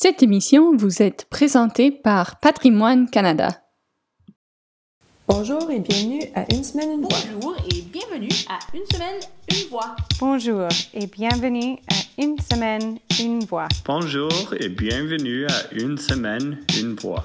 Cette 0.00 0.22
émission 0.22 0.76
vous 0.76 1.02
est 1.02 1.24
présentée 1.28 1.90
par 1.90 2.38
Patrimoine 2.38 3.10
Canada. 3.10 3.64
Bonjour 5.26 5.68
et 5.72 5.80
bienvenue 5.80 6.22
à 6.36 6.44
Une 6.54 6.62
semaine, 6.62 6.92
une 6.92 7.00
voix. 7.00 7.18
Bonjour 7.32 7.56
et 7.66 7.82
bienvenue 7.82 8.28
à 8.48 8.60
Une 8.76 8.86
semaine, 8.86 9.20
une 9.50 9.68
voix. 9.68 9.96
Bonjour 10.20 10.68
et 10.94 11.06
bienvenue 11.08 11.78
à 11.90 12.22
Une 12.22 12.38
semaine, 12.38 12.98
une 13.20 13.40
voix. 13.40 13.66
Bonjour 13.84 14.54
et 14.60 14.68
bienvenue 14.68 15.46
à 15.48 15.74
Une 15.74 15.98
semaine, 15.98 16.58
une 16.78 16.94
voix. 16.94 17.24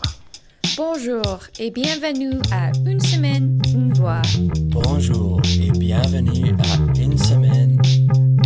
Bonjour 0.75 1.43
et 1.59 1.69
bienvenue 1.69 2.39
à 2.51 2.71
Une 2.89 2.99
semaine, 2.99 3.61
une 3.71 3.93
voix. 3.93 4.23
Bonjour 4.71 5.39
et 5.61 5.69
bienvenue 5.77 6.55
à 6.57 6.99
Une 6.99 7.17
semaine, 7.19 7.79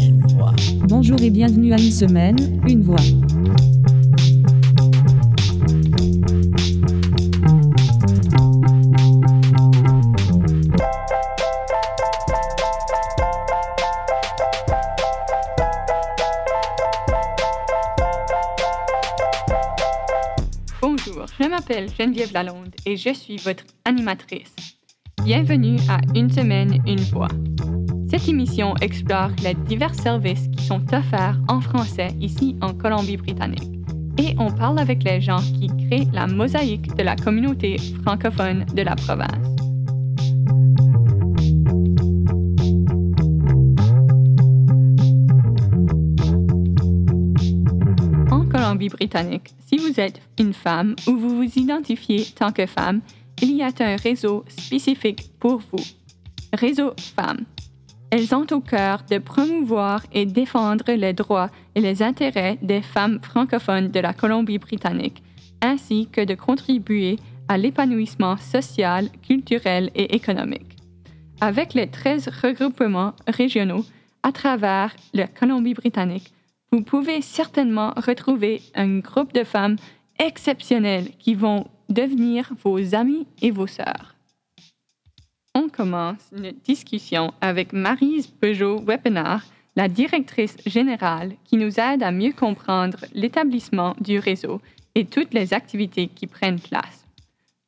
une 0.02 0.22
voix. 0.28 0.54
Bonjour 0.82 1.22
et 1.22 1.30
bienvenue 1.30 1.72
à 1.72 1.78
Une 1.78 1.92
semaine, 1.92 2.62
une 2.68 2.82
voix. 2.82 2.98
Je 21.40 21.48
m'appelle 21.48 21.88
Geneviève 21.98 22.34
Lalonde 22.34 22.74
et 22.86 22.98
je 22.98 23.14
suis 23.14 23.38
votre 23.38 23.64
animatrice. 23.86 24.56
Bienvenue 25.24 25.78
à 25.90 26.00
Une 26.16 26.32
semaine, 26.32 26.82
une 26.88 27.00
voix. 27.00 27.28
Cette 28.10 28.28
émission 28.28 28.74
explore 28.82 29.32
les 29.44 29.54
divers 29.54 29.94
services 29.94 30.48
qui 30.56 30.66
sont 30.66 30.82
offerts 30.94 31.38
en 31.48 31.62
français 31.62 32.10
ici 32.22 32.56
en 32.62 32.74
Colombie-Britannique. 32.74 33.80
Et 34.18 34.34
on 34.40 34.52
parle 34.52 34.80
avec 34.80 35.04
les 35.04 35.22
gens 35.22 35.42
qui 35.60 35.68
créent 35.88 36.08
la 36.12 36.26
mosaïque 36.26 36.96
de 36.96 37.04
la 37.04 37.16
communauté 37.16 37.78
francophone 38.04 38.66
de 38.74 38.82
la 38.82 38.96
province. 38.96 39.57
Colombie-Britannique, 48.78 49.56
si 49.66 49.78
vous 49.78 50.00
êtes 50.00 50.22
une 50.40 50.54
femme 50.54 50.96
ou 51.08 51.18
vous 51.18 51.36
vous 51.36 51.60
identifiez 51.60 52.26
tant 52.36 52.52
que 52.52 52.68
femme, 52.68 53.02
il 53.42 53.56
y 53.56 53.64
a 53.64 53.72
un 53.80 53.96
réseau 53.96 54.46
spécifique 54.48 55.32
pour 55.40 55.58
vous. 55.58 55.84
Réseau 56.54 56.94
Femmes. 57.16 57.46
Elles 58.12 58.36
ont 58.36 58.46
au 58.52 58.60
cœur 58.62 59.02
de 59.10 59.18
promouvoir 59.18 60.04
et 60.14 60.28
défendre 60.28 60.92
les 60.92 61.14
droits 61.14 61.50
et 61.74 61.82
les 61.82 62.04
intérêts 62.04 62.60
des 62.62 62.84
femmes 62.84 63.20
francophones 63.22 63.90
de 63.90 64.00
la 64.00 64.14
Colombie-Britannique, 64.14 65.24
ainsi 65.62 66.08
que 66.12 66.24
de 66.24 66.36
contribuer 66.36 67.18
à 67.48 67.58
l'épanouissement 67.58 68.38
social, 68.38 69.10
culturel 69.28 69.90
et 69.96 70.16
économique. 70.16 70.78
Avec 71.42 71.74
les 71.74 71.88
13 71.88 72.30
regroupements 72.44 73.14
régionaux 73.28 73.86
à 74.22 74.32
travers 74.32 74.96
la 75.14 75.26
Colombie-Britannique, 75.28 76.32
vous 76.72 76.82
pouvez 76.82 77.22
certainement 77.22 77.94
retrouver 77.96 78.62
un 78.76 79.00
groupe 79.00 79.34
de 79.34 79.44
femmes 79.44 79.78
exceptionnelles 80.20 81.10
qui 81.20 81.34
vont 81.34 81.68
devenir 81.90 82.52
vos 82.64 82.96
amis 82.96 83.26
et 83.42 83.52
vos 83.52 83.68
sœurs. 83.68 84.16
On 85.56 85.70
commence 85.70 86.30
une 86.36 86.52
discussion 86.52 87.34
avec 87.42 87.74
Marise 87.74 88.28
Peugeot-Wepenard, 88.28 89.44
la 89.76 89.88
directrice 89.88 90.58
générale, 90.66 91.34
qui 91.46 91.58
nous 91.58 91.80
aide 91.80 92.04
à 92.04 92.12
mieux 92.12 92.34
comprendre 92.34 93.00
l'établissement 93.14 93.96
du 94.02 94.20
réseau 94.20 94.62
et 94.96 95.06
toutes 95.06 95.34
les 95.34 95.54
activités 95.54 96.08
qui 96.08 96.28
prennent 96.28 96.60
place. 96.60 97.06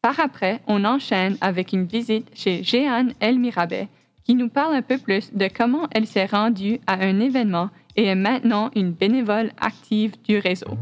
Par 0.02 0.20
après, 0.20 0.62
on 0.68 0.86
enchaîne 0.86 1.38
avec 1.42 1.74
une 1.74 1.86
visite 1.86 2.30
chez 2.34 2.64
Jeanne 2.64 3.14
Elmirabet, 3.20 3.88
qui 4.24 4.36
nous 4.36 4.50
parle 4.50 4.76
un 4.76 4.82
peu 4.82 4.98
plus 4.98 5.34
de 5.34 5.48
comment 5.48 5.88
elle 5.92 6.08
s'est 6.08 6.26
rendue 6.26 6.80
à 6.88 6.94
un 7.04 7.20
événement 7.20 7.70
et 8.00 8.06
est 8.06 8.16
maintenant 8.16 8.72
une 8.78 8.92
bénévole 8.92 9.52
active 9.60 10.14
du 10.24 10.38
réseau. 10.38 10.78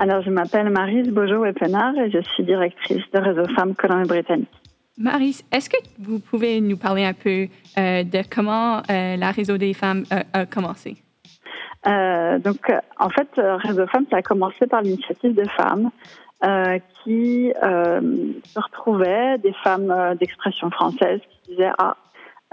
Alors, 0.00 0.20
je 0.22 0.30
m'appelle 0.30 0.68
Marise 0.70 1.08
Bojo-Wepenard 1.10 1.96
et 1.96 2.10
je 2.10 2.20
suis 2.34 2.44
directrice 2.44 3.02
de 3.12 3.18
Réseau 3.20 3.48
Femmes 3.54 3.74
Colombie-Britannique. 3.76 4.48
Marise, 4.98 5.44
est-ce 5.52 5.70
que 5.70 5.76
vous 6.00 6.18
pouvez 6.18 6.60
nous 6.60 6.76
parler 6.76 7.04
un 7.04 7.14
peu 7.14 7.46
euh, 7.78 8.02
de 8.02 8.22
comment 8.28 8.78
euh, 8.90 9.16
la 9.16 9.30
Réseau 9.30 9.56
des 9.56 9.74
femmes 9.74 10.04
euh, 10.12 10.22
a 10.32 10.46
commencé? 10.46 11.03
Euh, 11.86 12.38
donc, 12.38 12.72
en 12.98 13.10
fait, 13.10 13.28
euh, 13.38 13.56
Réseau 13.56 13.86
Femmes, 13.86 14.06
ça 14.10 14.16
a 14.16 14.22
commencé 14.22 14.66
par 14.66 14.82
l'initiative 14.82 15.34
de 15.34 15.46
femmes 15.50 15.90
euh, 16.44 16.78
qui 17.02 17.52
euh, 17.62 18.00
se 18.44 18.60
retrouvaient, 18.60 19.38
des 19.38 19.52
femmes 19.62 19.90
euh, 19.90 20.14
d'expression 20.14 20.70
française 20.70 21.20
qui 21.30 21.52
disaient 21.52 21.72
Ah, 21.78 21.96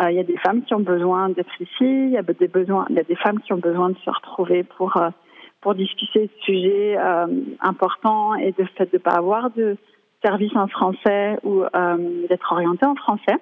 euh, 0.01 0.11
il 0.11 0.17
y 0.17 0.19
a 0.19 0.23
des 0.23 0.37
femmes 0.37 0.63
qui 0.63 0.73
ont 0.73 0.81
besoin 0.81 1.29
d'être 1.29 1.61
ici, 1.61 1.81
il 1.81 2.11
y, 2.11 2.17
a 2.17 2.21
des 2.21 2.47
besoins, 2.47 2.85
il 2.89 2.95
y 2.95 2.99
a 2.99 3.03
des 3.03 3.15
femmes 3.15 3.39
qui 3.41 3.53
ont 3.53 3.57
besoin 3.57 3.89
de 3.89 3.97
se 4.03 4.09
retrouver 4.09 4.63
pour, 4.63 4.97
pour 5.61 5.75
discuter 5.75 6.27
de 6.27 6.31
sujets 6.43 6.97
importants 7.59 8.35
et 8.35 8.51
de 8.51 8.63
fait 8.77 8.91
de 8.91 8.97
pas 8.97 9.11
avoir 9.11 9.49
de 9.51 9.77
service 10.23 10.55
en 10.55 10.67
français 10.67 11.37
ou 11.43 11.63
d'être 12.29 12.51
orientées 12.51 12.85
en 12.85 12.95
français. 12.95 13.37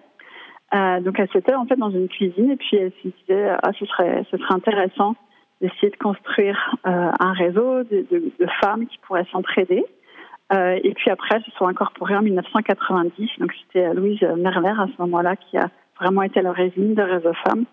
Donc, 0.73 1.19
elles 1.19 1.29
s'étaient 1.31 1.55
en 1.55 1.66
fait 1.66 1.78
dans 1.78 1.91
une 1.91 2.09
cuisine 2.09 2.51
et 2.51 2.57
puis 2.57 2.78
elles 2.78 2.91
se 3.03 3.07
disaient 3.07 3.55
Ah, 3.61 3.72
ce 3.78 3.85
serait, 3.85 4.25
ce 4.31 4.38
serait 4.38 4.55
intéressant 4.55 5.16
d'essayer 5.62 5.90
de 5.90 5.97
construire 5.97 6.75
euh, 6.88 7.12
un 7.20 7.34
réseau 7.34 7.84
de, 7.84 8.06
de, 8.09 8.31
de, 8.40 8.47
femmes 8.62 8.88
qui 8.88 8.97
pourraient 9.00 9.28
s'entraider. 9.31 9.84
Euh, 10.53 10.80
et 10.84 10.94
puis 10.94 11.12
après, 11.12 11.36
elles 11.36 11.44
se 11.44 11.52
sont 11.52 11.68
incorporées 11.68 12.16
en 12.16 12.22
1990. 12.22 13.30
Donc 13.40 13.52
c'était 13.62 13.94
Louise 13.94 14.22
Merler 14.38 14.70
à 14.70 14.88
ce 14.88 15.02
moment-là 15.02 15.36
qui 15.36 15.58
a 15.58 15.70
vraiment 16.00 16.24
été 16.24 16.40
à 16.40 16.44
l'origine 16.44 16.96
de 16.96 17.02
Réseau 17.02 17.34
Femmes. 17.46 17.66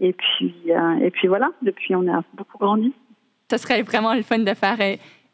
Et 0.00 0.12
puis, 0.12 0.54
euh, 0.68 0.98
et 1.00 1.10
puis 1.10 1.28
voilà, 1.28 1.50
depuis 1.62 1.94
on 1.94 2.06
a 2.12 2.22
beaucoup 2.34 2.58
grandi. 2.58 2.92
Ce 3.50 3.56
serait 3.56 3.82
vraiment 3.82 4.14
le 4.14 4.22
fun 4.22 4.40
de 4.40 4.54
faire 4.54 4.76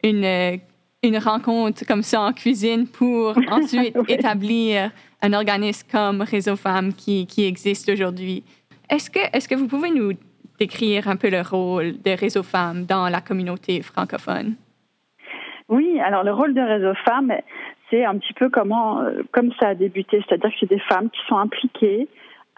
une, 0.02 0.60
une 1.02 1.18
rencontre 1.18 1.84
comme 1.86 2.02
ça 2.02 2.20
en 2.20 2.32
cuisine 2.32 2.86
pour 2.86 3.34
ensuite 3.50 3.96
oui. 3.96 4.04
établir 4.08 4.90
un 5.22 5.32
organisme 5.32 5.88
comme 5.90 6.20
Réseau 6.22 6.56
Femmes 6.56 6.92
qui, 6.92 7.26
qui 7.26 7.44
existe 7.44 7.88
aujourd'hui. 7.88 8.44
Est-ce 8.90 9.10
que, 9.10 9.18
est 9.18 9.48
que 9.48 9.54
vous 9.54 9.66
pouvez 9.66 9.90
nous 9.90 10.12
décrire 10.58 11.08
un 11.08 11.16
peu 11.16 11.30
le 11.30 11.42
rôle 11.42 12.00
de 12.02 12.10
Réseau 12.18 12.42
Femmes 12.42 12.84
dans 12.86 13.08
la 13.08 13.20
communauté 13.20 13.82
francophone? 13.82 14.54
Oui, 15.68 15.98
alors 16.00 16.24
le 16.24 16.32
rôle 16.32 16.54
de 16.54 16.60
Réseau 16.60 16.94
Femmes, 17.04 17.32
c'est 17.90 18.04
un 18.04 18.18
petit 18.18 18.32
peu 18.34 18.50
comment, 18.50 19.02
comme 19.32 19.50
ça 19.60 19.68
a 19.68 19.74
débuté, 19.74 20.22
c'est-à-dire 20.26 20.50
que 20.50 20.56
c'est 20.60 20.68
des 20.68 20.80
femmes 20.80 21.10
qui 21.10 21.20
sont 21.28 21.38
impliquées, 21.38 22.08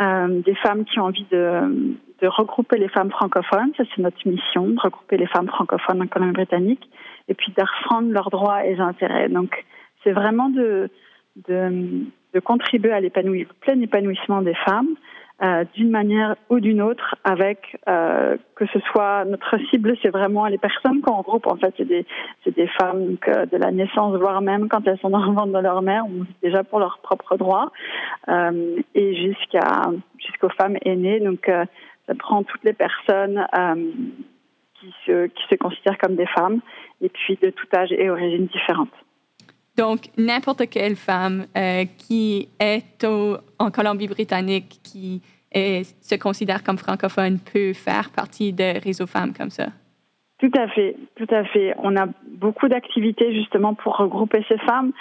euh, 0.00 0.42
des 0.42 0.54
femmes 0.56 0.84
qui 0.84 0.98
ont 0.98 1.04
envie 1.04 1.26
de, 1.30 1.94
regrouper 2.22 2.78
les 2.78 2.88
femmes 2.88 3.10
francophones, 3.10 3.72
ça 3.76 3.84
c'est 3.94 4.02
notre 4.02 4.26
mission, 4.26 4.68
de 4.68 4.80
regrouper 4.80 5.16
les 5.16 5.26
femmes 5.26 5.48
francophones 5.48 6.02
en 6.02 6.06
Colombie-Britannique, 6.06 6.88
et 7.28 7.34
puis 7.34 7.52
de 7.56 7.62
reprendre 7.62 8.10
leurs 8.10 8.30
droits 8.30 8.66
et 8.66 8.78
intérêts. 8.80 9.28
Donc 9.28 9.64
c'est 10.02 10.12
vraiment 10.12 10.48
de, 10.48 10.90
de, 11.48 12.04
de 12.34 12.40
contribuer 12.40 12.92
à 12.92 13.00
l'épanouissement, 13.00 13.54
plein 13.60 13.80
épanouissement 13.80 14.42
des 14.42 14.54
femmes, 14.66 14.88
euh, 15.42 15.64
d'une 15.74 15.90
manière 15.90 16.34
ou 16.48 16.60
d'une 16.60 16.80
autre, 16.80 17.14
avec 17.22 17.76
euh, 17.88 18.38
que 18.54 18.64
ce 18.72 18.78
soit 18.90 19.26
notre 19.26 19.58
cible, 19.68 19.94
c'est 20.00 20.08
vraiment 20.08 20.46
les 20.46 20.56
personnes 20.56 21.02
qu'on 21.02 21.16
regroupe. 21.16 21.46
En 21.46 21.56
fait, 21.56 21.74
c'est 21.76 21.84
des, 21.84 22.06
c'est 22.42 22.56
des 22.56 22.66
femmes 22.68 23.18
euh, 23.28 23.44
de 23.44 23.56
la 23.58 23.70
naissance, 23.70 24.16
voire 24.16 24.40
même 24.40 24.68
quand 24.70 24.86
elles 24.86 24.98
sont 24.98 25.10
dans 25.10 25.24
le 25.24 25.32
ventre 25.32 25.52
de 25.52 25.58
leur 25.58 25.82
mère, 25.82 26.06
ou 26.06 26.24
déjà 26.42 26.64
pour 26.64 26.78
leurs 26.78 26.98
propres 27.02 27.36
droits, 27.36 27.70
et 28.28 29.14
jusqu'à 29.14 29.82
jusqu'aux 30.18 30.48
femmes 30.48 30.78
aînées. 30.86 31.20
Donc, 31.20 31.50
ça 32.06 32.14
prend 32.18 32.42
toutes 32.42 32.64
les 32.64 32.72
personnes 32.72 33.46
qui 34.80 34.94
se 35.04 35.26
qui 35.26 35.42
se 35.50 35.54
considèrent 35.56 35.98
comme 35.98 36.16
des 36.16 36.26
femmes, 36.26 36.60
et 37.02 37.10
puis 37.10 37.38
de 37.42 37.50
tout 37.50 37.66
âge 37.74 37.92
et 37.92 38.08
origine 38.08 38.46
différentes. 38.46 38.88
Donc, 39.76 40.08
n'importe 40.16 40.68
quelle 40.70 40.96
femme 40.96 41.46
euh, 41.56 41.84
qui 41.98 42.48
est 42.58 43.04
en 43.04 43.70
Colombie-Britannique, 43.70 44.80
qui 44.82 45.22
se 45.52 46.16
considère 46.16 46.62
comme 46.62 46.76
francophone, 46.76 47.38
peut 47.38 47.72
faire 47.72 48.10
partie 48.10 48.52
de 48.52 48.78
réseaux 48.82 49.06
femmes 49.06 49.32
comme 49.32 49.48
ça. 49.48 49.68
Tout 50.38 50.52
à 50.54 50.68
fait, 50.68 50.96
tout 51.14 51.34
à 51.34 51.44
fait. 51.44 51.74
On 51.78 51.96
a 51.96 52.06
beaucoup 52.28 52.68
d'activités 52.68 53.32
justement 53.32 53.72
pour 53.72 53.96
regrouper 53.96 54.44
ces 54.48 54.58
femmes. 54.58 54.92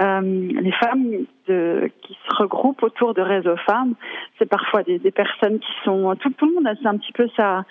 Euh, 0.00 0.20
les 0.20 0.72
femmes 0.72 1.26
qui 1.46 2.18
se 2.28 2.36
regroupent 2.36 2.82
autour 2.82 3.14
de 3.14 3.22
réseaux 3.22 3.56
femmes, 3.68 3.94
c'est 4.38 4.48
parfois 4.48 4.82
des, 4.82 4.98
des, 4.98 5.12
personnes 5.12 5.60
qui 5.60 5.72
sont 5.84 6.16
tout, 6.16 6.30
tout 6.30 6.46
le 6.46 6.54
monde 6.54 6.66
a 6.66 6.88
un 6.88 6.98
petit 6.98 7.12
peu 7.12 7.28
sa 7.36 7.64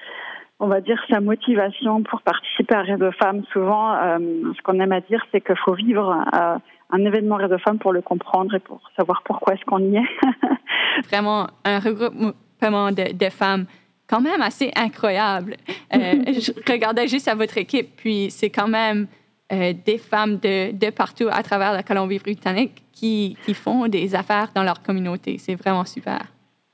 on 0.59 0.67
va 0.67 0.81
dire, 0.81 1.01
sa 1.09 1.21
motivation 1.21 2.03
pour 2.03 2.21
participer 2.21 2.75
à 2.75 2.81
Réseau 2.81 3.11
Femmes. 3.13 3.43
Souvent, 3.53 3.93
euh, 3.93 4.17
ce 4.55 4.61
qu'on 4.61 4.79
aime 4.79 4.91
à 4.91 4.99
dire, 5.01 5.25
c'est 5.31 5.41
qu'il 5.41 5.55
faut 5.57 5.73
vivre 5.73 6.23
euh, 6.33 6.57
un 6.91 7.05
événement 7.05 7.37
Réseau 7.37 7.57
Femmes 7.59 7.79
pour 7.79 7.93
le 7.93 8.01
comprendre 8.01 8.53
et 8.55 8.59
pour 8.59 8.81
savoir 8.95 9.21
pourquoi 9.23 9.53
est-ce 9.53 9.63
qu'on 9.65 9.79
y 9.79 9.95
est. 9.95 10.09
Vraiment 11.09 11.47
un 11.63 11.79
regroupement 11.79 12.91
de, 12.91 13.15
de, 13.15 13.29
femmes 13.29 13.65
quand 14.07 14.19
même 14.19 14.41
assez 14.41 14.71
incroyable. 14.75 15.55
Euh, 15.93 15.97
je 16.27 16.51
regardais 16.69 17.07
juste 17.07 17.29
à 17.29 17.35
votre 17.35 17.57
équipe, 17.57 17.95
puis 17.95 18.29
c'est 18.29 18.49
quand 18.49 18.67
même 18.67 19.07
euh, 19.53 19.73
des 19.85 19.97
femmes 19.97 20.37
de, 20.37 20.71
de, 20.73 20.89
partout 20.89 21.27
à 21.31 21.41
travers 21.41 21.71
la 21.71 21.83
Colombie-Britannique 21.83 22.83
qui, 22.91 23.37
qui 23.45 23.53
font 23.53 23.87
des 23.87 24.13
affaires 24.13 24.49
dans 24.53 24.63
leur 24.63 24.81
communauté. 24.81 25.37
C'est 25.37 25.55
vraiment 25.55 25.85
super. 25.85 26.19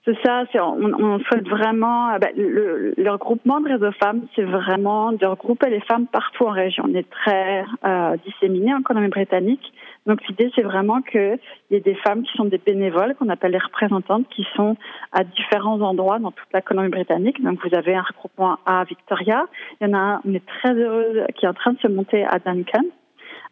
C'est 0.06 0.16
ça, 0.24 0.44
on, 0.54 0.94
on, 0.94 1.20
souhaite 1.20 1.48
vraiment. 1.48 2.16
Ben, 2.20 2.30
le, 2.38 2.94
le, 2.96 3.12
regroupement 3.12 3.60
de 3.60 3.70
réseaux 3.70 3.92
femmes, 3.94 4.28
c'est 4.36 4.44
vraiment 4.44 5.12
de 5.12 5.26
regrouper 5.26 5.72
les 5.72 5.80
femmes 5.82 6.06
partout 6.06 6.46
en 6.46 6.52
région. 6.52 6.84
On 6.88 6.94
est 6.94 7.10
très 7.10 7.66
euh, 7.84 8.16
disséminés 8.24 8.76
en 8.76 8.84
Colombie-Britannique. 8.84 9.74
Donc 10.06 10.20
l'idée, 10.28 10.52
c'est 10.54 10.62
vraiment 10.62 11.02
qu'il 11.02 11.40
y 11.72 11.76
ait 11.76 11.80
des 11.80 11.96
femmes 11.96 12.22
qui 12.22 12.32
sont 12.38 12.46
des 12.46 12.60
bénévoles, 12.60 13.16
qu'on 13.16 13.30
appelle 13.30 13.54
les 13.54 13.58
représentantes, 13.58 14.28
qui 14.30 14.46
sont 14.56 14.78
à 15.12 15.24
différents 15.24 15.82
endroits 15.82 16.20
dans 16.20 16.32
toute 16.32 16.54
la 16.54 16.62
Colombie-Britannique. 16.62 17.42
Donc 17.42 17.58
vous 17.68 17.76
avez 17.76 17.96
un 17.96 18.04
regroupement 18.04 18.60
à 18.68 18.84
Victoria. 18.84 19.48
Il 19.82 19.88
y 19.88 19.90
en 19.90 19.94
a 19.94 19.98
un, 19.98 20.22
on 20.24 20.36
est 20.36 20.46
très 20.46 20.76
heureuse, 20.76 21.24
qui 21.36 21.46
est 21.46 21.50
en 21.50 21.56
train 21.56 21.74
de 21.74 21.80
se 21.80 21.88
monter 21.88 22.24
à 22.24 22.38
Duncan. 22.38 22.84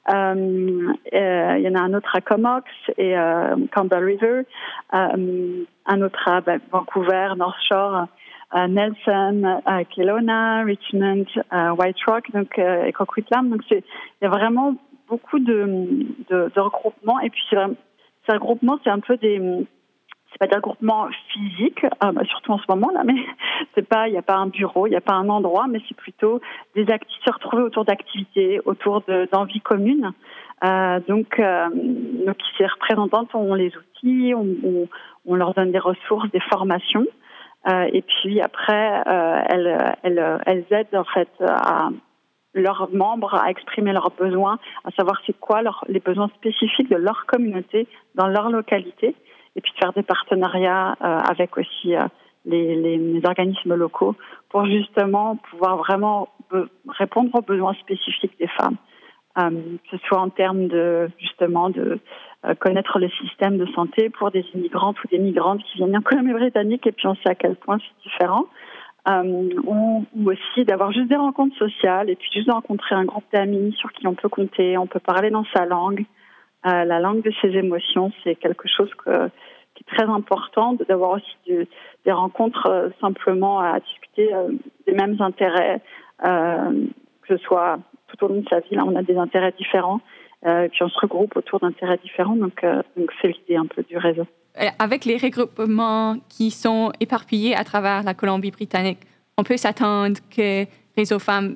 Euh, 0.10 0.94
euh, 1.14 1.56
il 1.58 1.64
y 1.64 1.70
en 1.70 1.76
a 1.76 1.82
un 1.82 1.94
autre 1.94 2.14
à 2.14 2.22
Comox 2.22 2.70
et 2.98 3.18
euh, 3.18 3.56
Campbell 3.74 4.04
River, 4.04 4.42
un 4.92 6.02
autre 6.02 6.28
à 6.28 6.42
ben, 6.42 6.60
Vancouver, 6.72 7.30
North 7.38 7.58
Shore, 7.68 8.08
Nelson, 8.54 9.62
Kelowna, 9.96 10.64
Richmond, 10.64 11.26
White 11.78 12.04
Rock, 12.06 12.32
donc 12.34 12.58
et 12.60 12.92
Coquitlam. 12.92 13.50
Donc 13.50 13.62
c'est 13.70 13.84
il 14.22 14.24
y 14.24 14.28
a 14.28 14.30
vraiment 14.30 14.76
beaucoup 15.08 15.40
de, 15.40 16.06
de, 16.30 16.52
de 16.54 16.60
regroupements 16.60 17.20
et 17.22 17.30
puis 17.30 17.42
c'est 17.50 17.58
un 17.58 17.76
regroupement, 18.28 18.80
c'est 18.84 18.90
un 18.90 19.00
peu 19.00 19.18
des 19.18 19.40
c'est 20.34 20.40
pas 20.40 20.48
des 20.48 20.56
regroupements 20.56 21.08
physiques, 21.30 21.86
euh, 21.86 22.12
bah, 22.12 22.24
surtout 22.26 22.52
en 22.52 22.58
ce 22.58 22.66
moment 22.68 22.90
là, 22.92 23.04
mais 23.06 23.14
c'est 23.76 23.88
pas, 23.88 24.08
il 24.08 24.12
n'y 24.12 24.18
a 24.18 24.24
pas 24.24 24.36
un 24.36 24.48
bureau, 24.48 24.88
il 24.88 24.90
n'y 24.90 24.96
a 24.96 25.02
pas 25.02 25.14
un 25.14 25.30
endroit, 25.30 25.68
mais 25.70 25.80
c'est 25.88 25.96
plutôt 25.96 26.42
des 26.76 26.86
se 26.86 27.32
retrouver 27.32 27.64
autour 27.64 27.86
d'activités, 27.86 28.60
autour 28.66 29.04
d'envies 29.32 29.62
communes. 29.62 30.12
Euh, 30.64 31.00
donc, 31.08 31.40
euh, 31.40 31.70
donc 32.26 32.38
ces 32.58 32.66
représentantes 32.66 33.34
ont 33.36 33.54
les 33.54 33.72
outils, 33.76 34.34
on, 34.34 35.36
leur 35.36 35.54
donne 35.54 35.72
des 35.72 35.80
ressources, 35.80 36.30
des 36.32 36.40
formations, 36.40 37.06
euh, 37.70 37.88
et 37.94 38.02
puis 38.02 38.42
après, 38.42 39.04
elles 39.50 40.66
aident 40.72 40.96
en 40.96 41.04
fait 41.06 41.30
à 41.40 41.90
leurs 42.54 42.90
membres 42.94 43.36
à 43.36 43.50
exprimer 43.50 43.94
leurs 43.94 44.12
besoins, 44.12 44.60
à 44.84 44.92
savoir 44.92 45.22
c'est 45.26 45.38
quoi 45.40 45.62
leur, 45.62 45.84
les 45.88 46.00
besoins 46.00 46.30
spécifiques 46.36 46.90
de 46.90 46.98
leur 46.98 47.26
communauté 47.26 47.88
dans 48.16 48.28
leur 48.28 48.50
localité 48.50 49.16
et 49.56 49.62
puis 49.62 49.72
de 49.74 49.78
faire 49.78 49.94
des 49.94 50.04
partenariats 50.04 50.96
euh, 51.02 51.20
avec 51.30 51.58
aussi 51.58 51.96
euh, 51.96 52.04
les, 52.46 53.22
organismes 53.26 53.76
locaux 53.76 54.16
pour 54.50 54.66
justement 54.66 55.38
pouvoir 55.50 55.78
vraiment 55.78 56.30
répondre 56.88 57.34
aux 57.34 57.42
besoins 57.42 57.74
spécifiques 57.76 58.38
des 58.40 58.48
femmes, 58.48 58.76
euh, 59.40 59.50
que 59.50 59.98
ce 59.98 60.06
soit 60.06 60.20
en 60.20 60.30
termes 60.30 60.68
de 60.68 61.10
justement 61.20 61.70
de 61.70 62.00
connaître 62.60 63.00
le 63.00 63.10
système 63.10 63.58
de 63.58 63.66
santé 63.68 64.10
pour 64.10 64.30
des 64.30 64.46
immigrantes 64.54 65.02
ou 65.02 65.08
des 65.08 65.18
migrantes 65.18 65.64
qui 65.64 65.78
viennent 65.78 65.96
en 65.96 66.02
Colombie-Britannique 66.02 66.86
et 66.86 66.92
puis 66.92 67.08
on 67.08 67.16
sait 67.16 67.30
à 67.30 67.36
quel 67.36 67.56
point 67.56 67.78
c'est 67.80 68.10
différent. 68.10 68.46
Ou, 69.08 70.06
ou, 70.14 70.32
aussi 70.32 70.66
d'avoir 70.66 70.92
juste 70.92 71.08
des 71.08 71.16
rencontres 71.16 71.58
sociales 71.58 72.10
et 72.10 72.16
puis 72.16 72.30
juste 72.34 72.48
de 72.48 72.54
rencontrer 72.54 72.96
un 72.96 73.06
groupe 73.06 73.24
d'amis 73.32 73.74
sur 73.78 73.92
qui 73.94 74.08
on 74.08 74.14
peut 74.14 74.30
compter, 74.30 74.78
on 74.78 74.88
peut 74.88 75.00
parler 75.00 75.30
dans 75.30 75.46
sa 75.56 75.66
langue, 75.66 76.06
euh, 76.66 76.86
la 76.86 77.00
langue 77.00 77.22
de 77.24 77.32
ses 77.42 77.50
émotions, 77.50 78.12
c'est 78.24 78.36
quelque 78.36 78.68
chose 78.68 78.90
qui 79.06 79.84
est 79.84 79.96
très 79.96 80.06
important, 80.06 80.78
d'avoir 80.88 81.12
aussi 81.12 81.68
des 82.06 82.12
rencontres 82.12 82.68
euh, 82.68 82.90
simplement 83.02 83.60
à 83.60 83.80
discuter 83.80 84.34
euh, 84.34 84.50
des 84.88 84.94
mêmes 84.94 85.18
intérêts, 85.20 85.82
que 86.22 87.28
ce 87.28 87.38
soit 87.38 87.80
tout 88.08 88.26
au 88.26 88.28
long 88.30 88.42
de 88.42 88.50
sa 88.50 88.60
vie. 88.62 88.76
Là, 88.76 88.84
on 88.86 88.96
a 88.96 89.04
des 89.04 89.18
intérêts 89.18 89.54
différents, 89.58 90.00
puis 90.42 90.84
on 90.84 90.90
se 90.90 91.00
regroupe 91.00 91.36
autour 91.36 91.60
d'intérêts 91.60 92.00
différents, 92.02 92.36
donc 92.36 92.64
donc 92.96 93.12
c'est 93.22 93.28
l'idée 93.28 93.58
un 93.58 93.66
peu 93.66 93.84
du 93.84 93.98
réseau. 93.98 94.26
Avec 94.80 95.04
les 95.04 95.18
regroupements 95.18 96.16
qui 96.30 96.52
sont 96.52 96.94
éparpillés 97.02 97.56
à 97.56 97.64
travers 97.66 98.04
la 98.04 98.14
Colombie-Britannique, 98.14 99.00
on 99.38 99.44
peut 99.44 99.58
s'attendre 99.58 100.20
que 100.30 100.66
Réseau 100.96 101.20
Femmes 101.20 101.56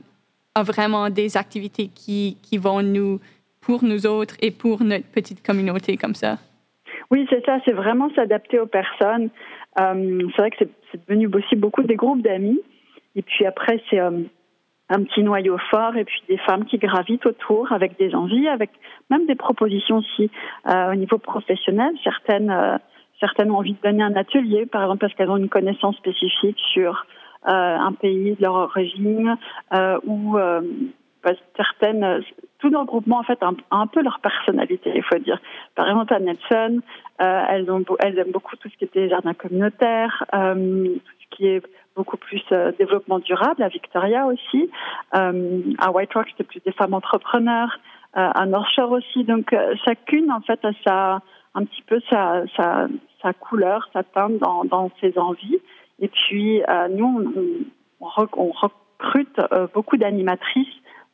a 0.56 0.64
vraiment 0.64 1.10
des 1.10 1.38
activités 1.38 1.90
qui, 1.94 2.38
qui 2.42 2.58
vont 2.58 2.82
nous 2.82 3.20
pour 3.68 3.84
nous 3.84 4.08
autres 4.08 4.36
et 4.42 4.50
pour 4.50 4.82
notre 4.82 5.06
petite 5.12 5.46
communauté 5.46 5.98
comme 5.98 6.16
ça. 6.16 6.38
Oui, 7.12 7.28
c'est 7.30 7.46
ça, 7.46 7.60
c'est 7.66 7.74
vraiment 7.74 8.10
s'adapter 8.16 8.60
aux 8.60 8.66
personnes. 8.66 9.30
Euh, 9.80 10.22
c'est 10.32 10.42
vrai 10.42 10.52
que 10.52 10.66
c'est 10.90 11.06
devenu 11.06 11.28
aussi 11.28 11.58
beaucoup 11.58 11.84
des 11.84 11.98
groupes 11.98 12.22
d'amis. 12.22 12.62
Et 13.18 13.22
puis 13.22 13.46
après, 13.46 13.84
c'est 13.90 14.00
euh, 14.00 14.22
un 14.90 15.04
petit 15.04 15.22
noyau 15.22 15.58
fort 15.70 15.98
et 15.98 16.06
puis 16.06 16.22
des 16.30 16.38
femmes 16.38 16.64
qui 16.64 16.78
gravitent 16.78 17.26
autour 17.26 17.74
avec 17.74 18.00
des 18.00 18.16
envies, 18.16 18.48
avec 18.48 18.70
même 19.10 19.26
des 19.26 19.36
propositions 19.36 19.98
aussi 19.98 20.32
euh, 20.70 20.94
au 20.94 20.96
niveau 20.96 21.18
professionnel. 21.18 21.94
Certaines, 22.06 22.80
certaines 23.20 23.52
ont 23.52 23.58
envie 23.58 23.74
de 23.74 23.82
donner 23.84 24.04
un 24.04 24.16
atelier, 24.16 24.66
par 24.66 24.82
exemple 24.84 25.00
parce 25.00 25.14
qu'elles 25.14 25.30
ont 25.30 25.38
une 25.38 25.50
connaissance 25.50 25.98
spécifique 25.98 26.58
sur 26.74 27.06
un 27.44 27.94
pays 27.94 28.36
de 28.36 28.42
leur 28.42 28.56
origine 28.56 29.38
ou 30.06 30.38
certaines, 31.56 32.24
tout 32.60 32.70
dans 32.70 32.82
le 32.82 32.86
groupement 32.88 33.20
en 33.20 33.24
fait 33.24 33.42
un, 33.44 33.56
un, 33.72 33.88
peu 33.88 34.02
leur 34.02 34.20
personnalité, 34.20 34.92
il 34.96 35.04
faut 35.04 35.18
dire. 35.20 35.40
Par 35.76 35.88
exemple 35.88 36.14
à 36.14 36.20
Nelson, 36.20 36.82
euh, 37.22 37.44
elles, 37.50 38.20
aiment 38.20 38.32
beaucoup 38.32 38.56
tout 38.56 38.70
ce 38.70 38.78
qui 38.78 38.86
était 38.86 39.10
jardin 39.10 39.34
communautaire, 39.34 40.24
euh, 40.34 40.86
tout 40.96 41.14
ce 41.20 41.36
qui 41.36 41.48
est 41.48 41.62
beaucoup 41.96 42.18
plus 42.18 42.44
euh, 42.52 42.72
développement 42.78 43.20
durable. 43.20 43.62
À 43.62 43.70
Victoria 43.70 44.26
aussi, 44.26 44.70
euh, 45.16 45.62
à 45.80 45.92
White 45.92 46.14
Rock 46.14 46.28
c'était 46.32 46.44
plus 46.44 46.62
des 46.62 46.72
femmes 46.72 46.94
entrepreneurs, 46.94 47.80
à 48.14 48.48
North 48.48 48.70
Shore 48.76 48.92
aussi. 48.92 49.24
Donc 49.26 49.56
chacune 49.86 50.32
en 50.32 50.42
fait 50.42 50.64
a 50.66 50.72
sa 50.86 51.22
un 51.54 51.66
petit 51.66 51.84
peu 51.84 52.00
sa, 52.10 52.44
sa, 52.56 52.88
sa 53.22 53.34
couleur, 53.34 53.88
sa 53.94 54.02
teinte 54.02 54.40
dans, 54.40 54.64
dans 54.66 54.90
ses 55.00 55.20
envies. 55.20 55.60
Et 56.00 56.08
puis 56.08 56.64
nous 56.90 57.24
on, 58.00 58.28
on 58.38 58.52
recrute 58.52 59.40
beaucoup 59.76 59.98
d'animatrices 59.98 60.68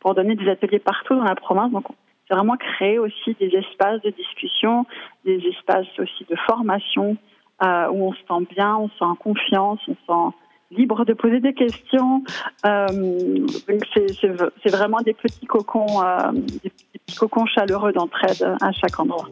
pour 0.03 0.13
donner 0.13 0.35
des 0.35 0.47
ateliers 0.49 0.79
partout 0.79 1.15
dans 1.15 1.23
la 1.23 1.35
province. 1.35 1.71
Donc, 1.71 1.85
c'est 2.27 2.35
vraiment 2.35 2.57
créer 2.57 2.99
aussi 2.99 3.35
des 3.39 3.47
espaces 3.47 4.01
de 4.01 4.11
discussion, 4.11 4.85
des 5.25 5.41
espaces 5.47 5.87
aussi 5.97 6.25
de 6.29 6.35
formation 6.45 7.17
euh, 7.63 7.87
où 7.89 8.09
on 8.09 8.13
se 8.13 8.19
sent 8.19 8.47
bien, 8.55 8.75
on 8.75 8.89
se 8.89 8.97
sent 8.97 9.05
en 9.05 9.15
confiance, 9.15 9.79
on 9.87 9.93
se 9.93 10.01
sent 10.05 10.37
libre 10.71 11.05
de 11.05 11.13
poser 11.13 11.39
des 11.39 11.53
questions. 11.53 12.23
Euh, 12.65 13.47
c'est 13.93 14.71
vraiment 14.71 14.99
des 14.99 15.13
petits 15.13 15.45
cocons, 15.45 16.03
euh, 16.03 16.31
des 16.33 16.69
petits 16.69 17.15
cocons 17.17 17.45
chaleureux 17.45 17.93
d'entraide 17.93 18.55
à 18.61 18.71
chaque 18.71 18.99
endroit. 18.99 19.27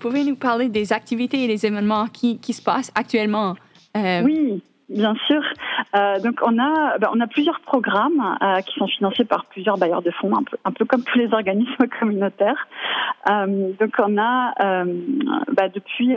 Pouvez 0.00 0.24
nous 0.24 0.34
parler 0.34 0.68
des 0.68 0.92
activités 0.92 1.44
et 1.44 1.46
des 1.46 1.66
événements 1.66 2.06
qui, 2.06 2.38
qui 2.38 2.52
se 2.52 2.62
passent 2.62 2.90
actuellement? 2.96 3.54
Euh... 3.96 4.22
Oui, 4.24 4.62
bien 4.88 5.14
sûr. 5.26 5.42
Euh, 5.94 6.18
donc 6.20 6.40
on 6.42 6.58
a, 6.58 6.98
ben, 6.98 7.08
on 7.12 7.20
a 7.20 7.26
plusieurs 7.26 7.60
programmes 7.60 8.36
euh, 8.42 8.60
qui 8.62 8.78
sont 8.78 8.86
financés 8.86 9.24
par 9.24 9.44
plusieurs 9.46 9.78
bailleurs 9.78 10.02
de 10.02 10.10
fonds, 10.10 10.34
un 10.34 10.42
peu, 10.42 10.56
un 10.64 10.72
peu 10.72 10.84
comme 10.84 11.02
tous 11.04 11.18
les 11.18 11.32
organismes 11.32 11.86
communautaires. 12.00 12.66
Donc 13.28 13.94
on 13.98 14.18
a, 14.18 14.54
ben, 14.84 15.70
depuis, 15.74 16.16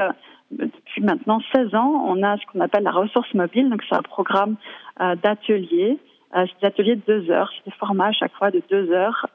depuis 0.51 1.01
maintenant 1.01 1.41
16 1.53 1.75
ans, 1.75 2.05
on 2.07 2.23
a 2.23 2.37
ce 2.37 2.43
qu'on 2.51 2.61
appelle 2.61 2.83
la 2.83 2.91
ressource 2.91 3.31
mobile. 3.33 3.69
Donc 3.69 3.83
c'est 3.87 3.95
un 3.95 4.01
programme 4.01 4.55
d'ateliers. 4.99 5.99
c'est 6.33 6.61
des 6.61 6.67
ateliers 6.67 6.95
de 6.95 7.01
deux 7.05 7.29
heures, 7.29 7.51
c'est 7.55 7.69
des 7.69 7.77
formats 7.77 8.07
à 8.07 8.11
chaque 8.13 8.33
fois 8.35 8.51
de 8.51 8.63
deux 8.71 8.91
heures. 8.91 9.27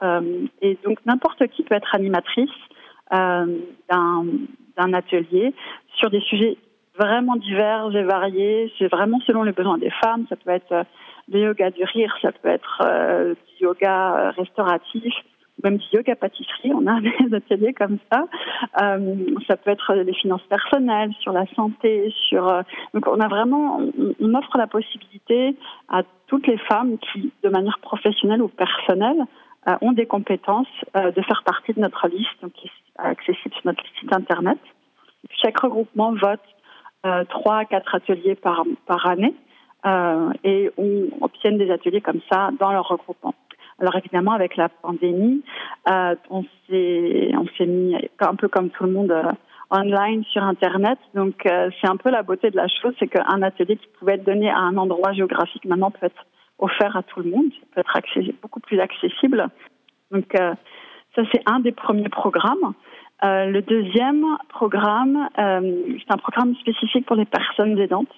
et 0.62 0.78
donc 0.84 0.98
n'importe 1.04 1.46
qui 1.48 1.62
peut 1.62 1.74
être 1.74 1.94
animatrice 1.94 2.50
d'un 3.10 4.92
atelier 4.92 5.54
sur 5.96 6.10
des 6.10 6.20
sujets 6.20 6.56
vraiment 6.98 7.36
divers 7.36 7.94
et 7.94 8.02
variés. 8.02 8.72
C'est 8.78 8.88
vraiment 8.88 9.20
selon 9.26 9.42
les 9.42 9.52
besoins 9.52 9.78
des 9.78 9.90
femmes. 10.02 10.26
Ça 10.28 10.36
peut 10.36 10.50
être 10.50 10.84
le 11.30 11.40
yoga 11.40 11.70
du 11.70 11.84
rire, 11.84 12.14
ça 12.22 12.32
peut 12.32 12.48
être 12.48 12.82
euh, 12.84 13.34
du 13.34 13.64
yoga 13.64 14.30
restauratif, 14.30 15.14
même 15.62 15.76
du 15.76 15.86
yoga 15.92 16.16
pâtisserie. 16.16 16.72
On 16.74 16.86
a 16.86 17.00
des 17.00 17.34
ateliers 17.34 17.74
comme 17.74 17.98
ça. 18.10 18.26
Euh, 18.82 19.16
ça 19.46 19.56
peut 19.56 19.70
être 19.70 19.94
les 19.94 20.14
finances 20.14 20.46
personnelles, 20.48 21.12
sur 21.20 21.32
la 21.32 21.46
santé, 21.54 22.12
sur. 22.28 22.48
Euh, 22.48 22.62
donc 22.94 23.06
on 23.06 23.20
a 23.20 23.28
vraiment, 23.28 23.80
on, 24.20 24.34
offre 24.34 24.56
la 24.56 24.66
possibilité 24.66 25.56
à 25.88 26.02
toutes 26.26 26.46
les 26.46 26.58
femmes 26.58 26.98
qui, 26.98 27.32
de 27.42 27.48
manière 27.48 27.78
professionnelle 27.80 28.42
ou 28.42 28.48
personnelle, 28.48 29.20
euh, 29.20 29.24
ont 29.80 29.92
des 29.92 30.06
compétences 30.06 30.66
euh, 30.96 31.10
de 31.10 31.22
faire 31.22 31.42
partie 31.44 31.72
de 31.72 31.80
notre 31.80 32.08
liste, 32.08 32.30
donc 32.42 32.52
qui 32.52 32.68
est 32.68 33.00
accessible 33.00 33.54
sur 33.54 33.66
notre 33.66 33.84
site 33.98 34.12
internet. 34.12 34.58
Chaque 35.42 35.60
regroupement 35.60 36.12
vote 36.12 36.40
euh, 37.06 37.24
trois 37.24 37.58
à 37.58 37.64
quatre 37.64 37.94
ateliers 37.94 38.34
par, 38.34 38.64
par 38.86 39.06
année 39.06 39.34
euh, 39.86 40.30
et 40.44 40.70
on 40.76 41.08
obtient 41.20 41.52
des 41.52 41.70
ateliers 41.70 42.00
comme 42.00 42.20
ça 42.30 42.50
dans 42.58 42.72
leur 42.72 42.88
regroupement. 42.88 43.34
Alors 43.80 43.94
évidemment, 43.94 44.32
avec 44.32 44.56
la 44.56 44.68
pandémie, 44.68 45.42
euh, 45.88 46.16
on 46.30 46.42
s'est 46.68 47.30
on 47.34 47.46
s'est 47.56 47.66
mis 47.66 47.94
un 48.18 48.34
peu 48.34 48.48
comme 48.48 48.70
tout 48.70 48.84
le 48.84 48.90
monde 48.90 49.12
euh, 49.12 49.30
online 49.70 50.24
sur 50.24 50.42
Internet. 50.42 50.98
Donc 51.14 51.46
euh, 51.46 51.70
c'est 51.80 51.88
un 51.88 51.96
peu 51.96 52.10
la 52.10 52.22
beauté 52.22 52.50
de 52.50 52.56
la 52.56 52.66
chose, 52.66 52.94
c'est 52.98 53.06
qu'un 53.06 53.42
atelier 53.42 53.76
qui 53.76 53.86
pouvait 53.98 54.14
être 54.14 54.24
donné 54.24 54.50
à 54.50 54.58
un 54.58 54.76
endroit 54.76 55.12
géographique 55.12 55.64
maintenant 55.64 55.92
peut 55.92 56.06
être 56.06 56.26
offert 56.58 56.96
à 56.96 57.02
tout 57.02 57.20
le 57.20 57.30
monde, 57.30 57.50
peut 57.74 57.80
être 57.80 58.40
beaucoup 58.42 58.60
plus 58.60 58.80
accessible. 58.80 59.48
Donc 60.10 60.34
euh, 60.34 60.54
ça 61.14 61.22
c'est 61.32 61.42
un 61.46 61.60
des 61.60 61.72
premiers 61.72 62.08
programmes. 62.08 62.74
Euh, 63.24 63.46
le 63.46 63.62
deuxième 63.62 64.24
programme, 64.48 65.28
euh, 65.38 65.96
c'est 65.98 66.12
un 66.12 66.18
programme 66.18 66.54
spécifique 66.56 67.06
pour 67.06 67.16
les 67.16 67.24
personnes 67.24 67.76
aidantes. 67.78 68.12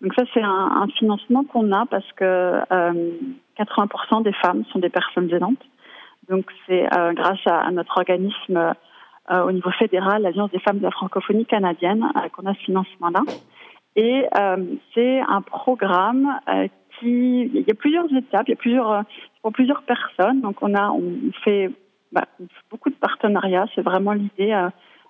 Donc 0.00 0.12
ça, 0.14 0.24
c'est 0.34 0.42
un, 0.42 0.82
un 0.82 0.88
financement 0.88 1.44
qu'on 1.44 1.72
a 1.72 1.86
parce 1.86 2.10
que 2.12 2.24
euh, 2.70 3.10
80% 3.58 4.22
des 4.22 4.32
femmes 4.32 4.64
sont 4.72 4.78
des 4.78 4.88
personnes 4.88 5.30
aidantes. 5.32 5.62
Donc 6.28 6.50
c'est 6.66 6.86
euh, 6.96 7.12
grâce 7.12 7.46
à, 7.46 7.60
à, 7.60 7.70
notre 7.70 7.96
organisme 7.98 8.74
euh, 9.30 9.42
au 9.42 9.52
niveau 9.52 9.70
fédéral, 9.70 10.22
l'Alliance 10.22 10.50
des 10.50 10.58
femmes 10.58 10.78
de 10.78 10.82
la 10.82 10.90
francophonie 10.90 11.46
canadienne, 11.46 12.04
euh, 12.16 12.28
qu'on 12.30 12.46
a 12.46 12.54
ce 12.54 12.60
financement-là. 12.60 13.22
Et 13.96 14.26
euh, 14.38 14.56
c'est 14.94 15.20
un 15.20 15.40
programme 15.40 16.38
il 17.02 17.64
y 17.66 17.70
a 17.70 17.74
plusieurs 17.74 18.12
étapes, 18.14 18.48
il 18.48 18.50
y 18.50 18.54
a 18.54 18.56
plusieurs, 18.56 19.04
pour 19.42 19.52
plusieurs 19.52 19.82
personnes. 19.82 20.40
Donc 20.40 20.62
on 20.62 20.74
a, 20.74 20.90
on 20.90 21.12
fait 21.44 21.70
bah, 22.12 22.26
beaucoup 22.70 22.90
de 22.90 22.94
partenariats. 22.94 23.66
C'est 23.74 23.82
vraiment 23.82 24.12
l'idée. 24.12 24.52
Euh, 24.52 24.68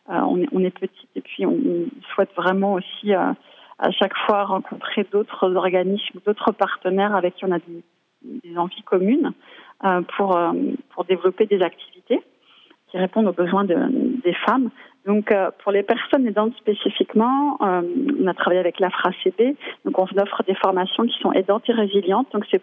on, 0.08 0.40
est, 0.40 0.48
on 0.52 0.60
est 0.60 0.70
petit 0.70 1.08
et 1.16 1.20
puis 1.20 1.44
on, 1.46 1.50
on 1.50 1.86
souhaite 2.14 2.32
vraiment 2.36 2.74
aussi 2.74 3.12
euh, 3.12 3.32
à 3.78 3.90
chaque 3.90 4.16
fois 4.18 4.44
rencontrer 4.44 5.04
d'autres 5.10 5.56
organismes, 5.56 6.20
d'autres 6.24 6.52
partenaires 6.52 7.14
avec 7.14 7.34
qui 7.34 7.44
on 7.44 7.50
a 7.50 7.58
des, 7.58 8.56
envies 8.56 8.82
communes 8.82 9.32
euh, 9.84 10.00
pour, 10.16 10.38
pour 10.90 11.04
développer 11.04 11.46
des 11.46 11.60
activités 11.60 11.95
qui 12.88 12.98
répondent 12.98 13.26
aux 13.26 13.32
besoins 13.32 13.64
de, 13.64 13.76
des 14.22 14.34
femmes. 14.46 14.70
Donc, 15.06 15.30
euh, 15.30 15.50
pour 15.62 15.72
les 15.72 15.82
personnes 15.82 16.26
aidantes 16.26 16.54
spécifiquement, 16.56 17.58
euh, 17.62 17.82
on 18.20 18.26
a 18.26 18.34
travaillé 18.34 18.60
avec 18.60 18.80
l'AFRA-CB. 18.80 19.56
Donc, 19.84 19.98
on 19.98 20.04
offre 20.18 20.42
des 20.46 20.54
formations 20.54 21.04
qui 21.04 21.18
sont 21.20 21.32
aidantes 21.32 21.62
et 21.68 21.72
résilientes. 21.72 22.28
Donc, 22.32 22.44
c'est 22.50 22.62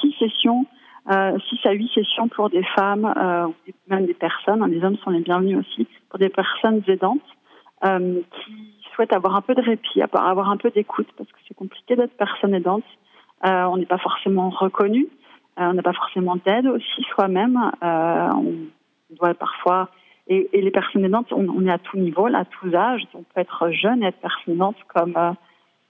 six 0.00 0.14
sessions, 0.18 0.66
euh, 1.10 1.36
six 1.48 1.58
à 1.66 1.72
huit 1.72 1.90
sessions 1.94 2.28
pour 2.28 2.50
des 2.50 2.62
femmes, 2.76 3.12
euh, 3.16 3.48
même 3.88 4.06
des 4.06 4.14
personnes. 4.14 4.64
Les 4.66 4.84
hommes 4.84 4.96
sont 4.98 5.10
les 5.10 5.20
bienvenus 5.20 5.58
aussi 5.58 5.88
pour 6.08 6.18
des 6.18 6.28
personnes 6.28 6.82
aidantes 6.86 7.20
euh, 7.84 8.20
qui 8.44 8.76
souhaitent 8.94 9.14
avoir 9.14 9.34
un 9.34 9.40
peu 9.40 9.54
de 9.54 9.62
répit, 9.62 10.02
avoir 10.02 10.50
un 10.50 10.56
peu 10.56 10.70
d'écoute, 10.70 11.08
parce 11.16 11.30
que 11.30 11.38
c'est 11.48 11.54
compliqué 11.54 11.96
d'être 11.96 12.16
personne 12.16 12.54
aidante. 12.54 12.84
Euh, 13.44 13.64
on 13.64 13.78
n'est 13.78 13.86
pas 13.86 13.98
forcément 13.98 14.50
reconnu, 14.50 15.08
on 15.56 15.72
n'a 15.72 15.82
pas 15.82 15.92
forcément 15.92 16.36
d'aide 16.36 16.66
aussi 16.66 17.02
soi-même. 17.14 17.58
On 17.82 18.54
doit 19.14 19.34
parfois 19.34 19.90
et, 20.28 20.48
les 20.52 20.70
personnes 20.70 21.04
aidantes, 21.04 21.32
on, 21.32 21.48
on, 21.48 21.66
est 21.66 21.72
à 21.72 21.78
tout 21.78 21.96
niveau, 21.96 22.26
à 22.26 22.44
tous 22.44 22.74
âges. 22.74 23.02
On 23.14 23.22
peut 23.22 23.40
être 23.40 23.70
jeune 23.70 24.02
et 24.02 24.06
être 24.06 24.20
personne 24.20 24.54
aidante 24.54 24.76
comme 24.94 25.16
euh, 25.16 25.32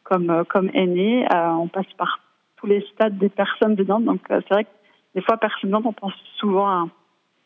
comme 0.04 0.30
euh, 0.30 0.44
comme 0.44 0.70
aîné. 0.72 1.26
Euh, 1.32 1.48
on 1.50 1.68
passe 1.68 1.92
par 1.98 2.20
tous 2.56 2.66
les 2.66 2.80
stades 2.92 3.18
des 3.18 3.28
personnes 3.28 3.78
aidantes. 3.78 4.04
Donc 4.04 4.20
c'est 4.28 4.48
vrai 4.48 4.64
que 4.64 4.70
des 5.14 5.20
fois, 5.20 5.36
personne 5.36 5.70
aidante, 5.70 5.84
on 5.86 5.92
pense 5.92 6.14
souvent 6.38 6.66
à, 6.66 6.86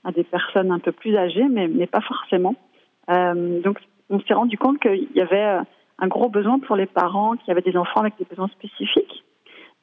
à, 0.05 0.13
des 0.13 0.25
personnes 0.25 0.71
un 0.71 0.79
peu 0.79 0.93
plus 0.93 1.17
âgées, 1.17 1.49
mais 1.49 1.67
mais 1.69 1.87
pas 1.87 2.01
forcément. 2.01 2.55
donc 3.09 3.79
on 4.09 4.21
s'est 4.21 4.35
rendu 4.35 4.57
compte 4.57 4.79
qu'il 4.79 5.09
y 5.15 5.21
avait 5.21 5.59
un 5.99 6.07
gros 6.07 6.29
besoin 6.29 6.61
pour 6.61 6.77
les 6.77 6.87
parents 6.87 7.35
qui 7.37 7.51
avaient 7.51 7.63
des 7.63 7.77
enfants 7.77 8.01
avec 8.01 8.17
des 8.19 8.25
besoins 8.25 8.49
spécifiques. 8.49 9.25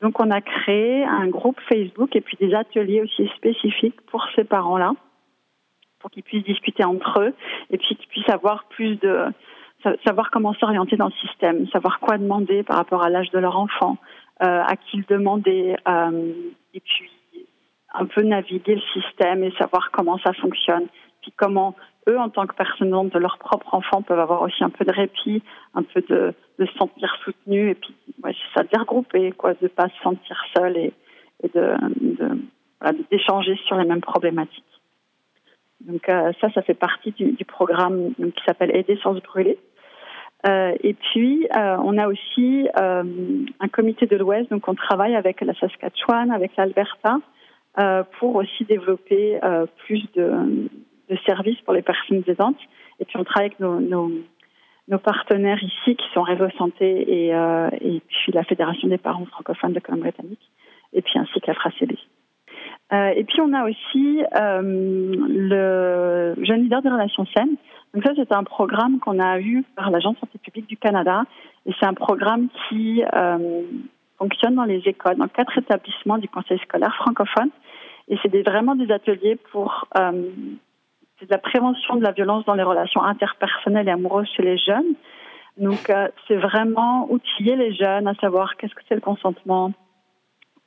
Donc 0.01 0.21
on 0.21 0.31
a 0.31 0.39
créé 0.39 1.03
un 1.03 1.27
groupe 1.27 1.59
Facebook 1.67 2.15
et 2.15 2.21
puis 2.21 2.37
des 2.39 2.53
ateliers 2.53 3.01
aussi 3.01 3.27
spécifiques 3.35 3.99
pour 4.07 4.25
ces 4.35 4.45
parents-là 4.45 4.93
pour 6.03 6.11
qu'ils 6.11 6.23
puissent 6.23 6.43
discuter 6.43 6.83
entre 6.83 7.21
eux 7.21 7.33
et 7.71 7.77
puis 7.77 7.95
qu'ils 7.95 8.09
puissent 8.09 8.29
avoir 8.29 8.65
plus 8.65 8.97
de 8.97 9.27
savoir 10.05 10.31
comment 10.31 10.53
s'orienter 10.53 10.97
dans 10.97 11.07
le 11.07 11.27
système, 11.27 11.67
savoir 11.69 11.99
quoi 11.99 12.17
demander 12.17 12.63
par 12.63 12.77
rapport 12.77 13.03
à 13.03 13.09
l'âge 13.09 13.31
de 13.31 13.39
leur 13.39 13.57
enfant, 13.57 13.97
euh, 14.43 14.61
à 14.61 14.75
qui 14.75 14.97
le 14.97 15.05
demander, 15.07 15.75
euh, 15.87 16.33
et 16.73 16.79
puis 16.81 17.09
un 17.93 18.05
peu 18.05 18.21
naviguer 18.21 18.75
le 18.75 19.01
système 19.01 19.43
et 19.43 19.51
savoir 19.51 19.91
comment 19.91 20.17
ça 20.19 20.33
fonctionne, 20.33 20.87
puis 21.21 21.31
comment 21.37 21.75
eux, 22.09 22.19
en 22.19 22.29
tant 22.29 22.45
que 22.47 22.55
personnes 22.55 23.09
de 23.09 23.19
leur 23.19 23.37
propre 23.37 23.73
enfant, 23.73 24.01
peuvent 24.01 24.19
avoir 24.19 24.41
aussi 24.41 24.63
un 24.63 24.69
peu 24.69 24.83
de 24.83 24.91
répit, 24.91 25.41
un 25.73 25.83
peu 25.83 26.01
de, 26.01 26.33
se 26.59 26.73
sentir 26.77 27.15
soutenu, 27.23 27.69
et 27.69 27.75
puis 27.75 27.95
c'est 28.23 28.33
ça, 28.55 28.63
de 28.63 28.79
regrouper, 28.79 29.31
quoi, 29.31 29.53
de 29.53 29.67
pas 29.67 29.87
se 29.87 30.01
sentir 30.03 30.37
seul 30.55 30.75
et, 30.75 30.93
de, 31.53 31.75
d'échanger 33.09 33.55
sur 33.65 33.77
les 33.77 33.85
mêmes 33.85 34.01
problématiques. 34.01 34.63
Donc 35.83 36.07
euh, 36.09 36.31
ça, 36.39 36.49
ça 36.51 36.61
fait 36.61 36.73
partie 36.73 37.11
du, 37.11 37.45
programme 37.45 38.13
qui 38.15 38.43
s'appelle 38.45 38.75
Aider 38.75 38.97
sans 39.03 39.15
se 39.15 39.21
brûler. 39.21 39.57
Euh, 40.47 40.75
et 40.81 40.93
puis, 40.93 41.47
euh, 41.55 41.77
on 41.83 41.97
a 41.97 42.07
aussi 42.07 42.67
un 42.75 43.67
comité 43.71 44.05
de 44.05 44.15
l'Ouest, 44.17 44.49
donc 44.49 44.67
on 44.67 44.75
travaille 44.75 45.15
avec 45.15 45.41
la 45.41 45.53
Saskatchewan, 45.53 46.31
avec 46.31 46.55
l'Alberta, 46.57 47.19
pour 48.19 48.35
aussi 48.35 48.65
développer 48.65 49.39
plus 49.85 50.03
de, 50.15 50.69
services 51.25 51.59
pour 51.61 51.73
les 51.73 51.81
personnes 51.81 52.23
aidantes. 52.27 52.59
Et 52.99 53.05
puis, 53.05 53.17
on 53.17 53.23
travaille 53.23 53.51
avec 53.57 53.59
nos, 53.59 54.99
partenaires 54.99 55.63
ici, 55.63 55.95
qui 55.95 56.05
sont 56.13 56.23
Réseau 56.23 56.49
Santé 56.57 57.29
et, 57.29 58.01
puis 58.07 58.31
la 58.33 58.43
Fédération 58.43 58.87
des 58.87 58.97
parents 58.97 59.25
francophones 59.25 59.73
de 59.73 59.79
Colombie-Britannique, 59.79 60.51
et 60.91 61.01
puis 61.01 61.19
ainsi 61.19 61.39
qu'AFRA-CB. 61.39 61.97
Euh, 62.91 63.11
et 63.15 63.23
puis 63.23 63.41
on 63.41 63.53
a 63.53 63.67
aussi 63.67 64.23
euh, 64.35 64.61
le 64.61 66.35
jeune 66.43 66.63
leader 66.63 66.81
des 66.81 66.89
relations 66.89 67.25
saines. 67.35 67.55
Donc 67.93 68.03
ça 68.03 68.11
c'est 68.15 68.31
un 68.31 68.43
programme 68.43 68.99
qu'on 68.99 69.19
a 69.19 69.39
eu 69.39 69.63
par 69.75 69.89
l'Agence 69.89 70.17
santé 70.19 70.37
publique 70.37 70.67
du 70.67 70.77
Canada 70.77 71.23
et 71.65 71.71
c'est 71.79 71.85
un 71.85 71.93
programme 71.93 72.49
qui 72.67 73.03
euh, 73.13 73.61
fonctionne 74.17 74.55
dans 74.55 74.65
les 74.65 74.81
écoles, 74.85 75.15
dans 75.15 75.27
quatre 75.27 75.57
établissements 75.57 76.17
du 76.17 76.27
conseil 76.27 76.59
scolaire 76.59 76.93
francophone. 76.95 77.49
Et 78.09 78.17
c'est 78.21 78.41
vraiment 78.41 78.75
des 78.75 78.91
ateliers 78.91 79.37
pour 79.51 79.87
la 79.95 81.37
prévention 81.37 81.95
de 81.95 82.03
la 82.03 82.11
violence 82.11 82.43
dans 82.43 82.53
les 82.53 82.63
relations 82.63 83.01
interpersonnelles 83.01 83.87
et 83.87 83.91
amoureuses 83.91 84.27
chez 84.35 84.43
les 84.43 84.57
jeunes. 84.57 84.95
Donc 85.57 85.89
c'est 86.27 86.35
vraiment 86.35 87.09
outiller 87.09 87.55
les 87.55 87.73
jeunes 87.73 88.07
à 88.07 88.13
savoir 88.15 88.57
qu'est-ce 88.57 88.75
que 88.75 88.81
c'est 88.89 88.95
le 88.95 89.01
consentement, 89.01 89.71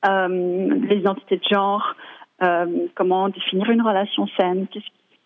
les 0.09 0.97
identités 0.97 1.37
de 1.37 1.45
genre, 1.45 1.95
euh, 2.43 2.87
comment 2.95 3.29
définir 3.29 3.71
une 3.71 3.83
relation 3.83 4.27
saine, 4.39 4.67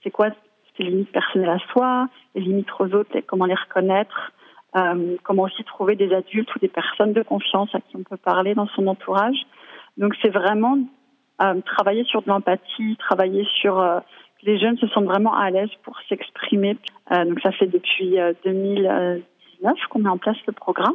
c'est 0.02 0.10
quoi 0.10 0.28
ces 0.76 0.84
limites 0.84 1.12
personnelles 1.12 1.50
à 1.50 1.58
soi, 1.72 2.08
les 2.34 2.42
limites 2.42 2.68
aux 2.78 2.94
autres, 2.94 3.14
et 3.16 3.22
comment 3.22 3.46
les 3.46 3.54
reconnaître, 3.54 4.32
euh, 4.76 5.16
comment 5.24 5.42
aussi 5.42 5.64
trouver 5.64 5.96
des 5.96 6.14
adultes 6.14 6.54
ou 6.54 6.58
des 6.60 6.68
personnes 6.68 7.12
de 7.12 7.22
confiance 7.22 7.74
à 7.74 7.80
qui 7.80 7.96
on 7.96 8.02
peut 8.02 8.16
parler 8.16 8.54
dans 8.54 8.68
son 8.68 8.86
entourage. 8.86 9.38
Donc 9.96 10.14
c'est 10.22 10.30
vraiment 10.30 10.78
euh, 11.42 11.60
travailler 11.64 12.04
sur 12.04 12.22
de 12.22 12.28
l'empathie, 12.28 12.96
travailler 12.98 13.46
sur 13.60 13.80
euh, 13.80 14.00
les 14.42 14.58
jeunes 14.58 14.78
se 14.78 14.86
sentent 14.88 15.06
vraiment 15.06 15.34
à 15.34 15.50
l'aise 15.50 15.70
pour 15.82 15.96
s'exprimer. 16.08 16.76
Euh, 17.12 17.24
donc 17.24 17.40
ça 17.40 17.50
fait 17.52 17.66
depuis 17.66 18.16
2019 18.44 19.74
qu'on 19.90 19.98
met 19.98 20.08
en 20.08 20.18
place 20.18 20.36
le 20.46 20.52
programme. 20.52 20.94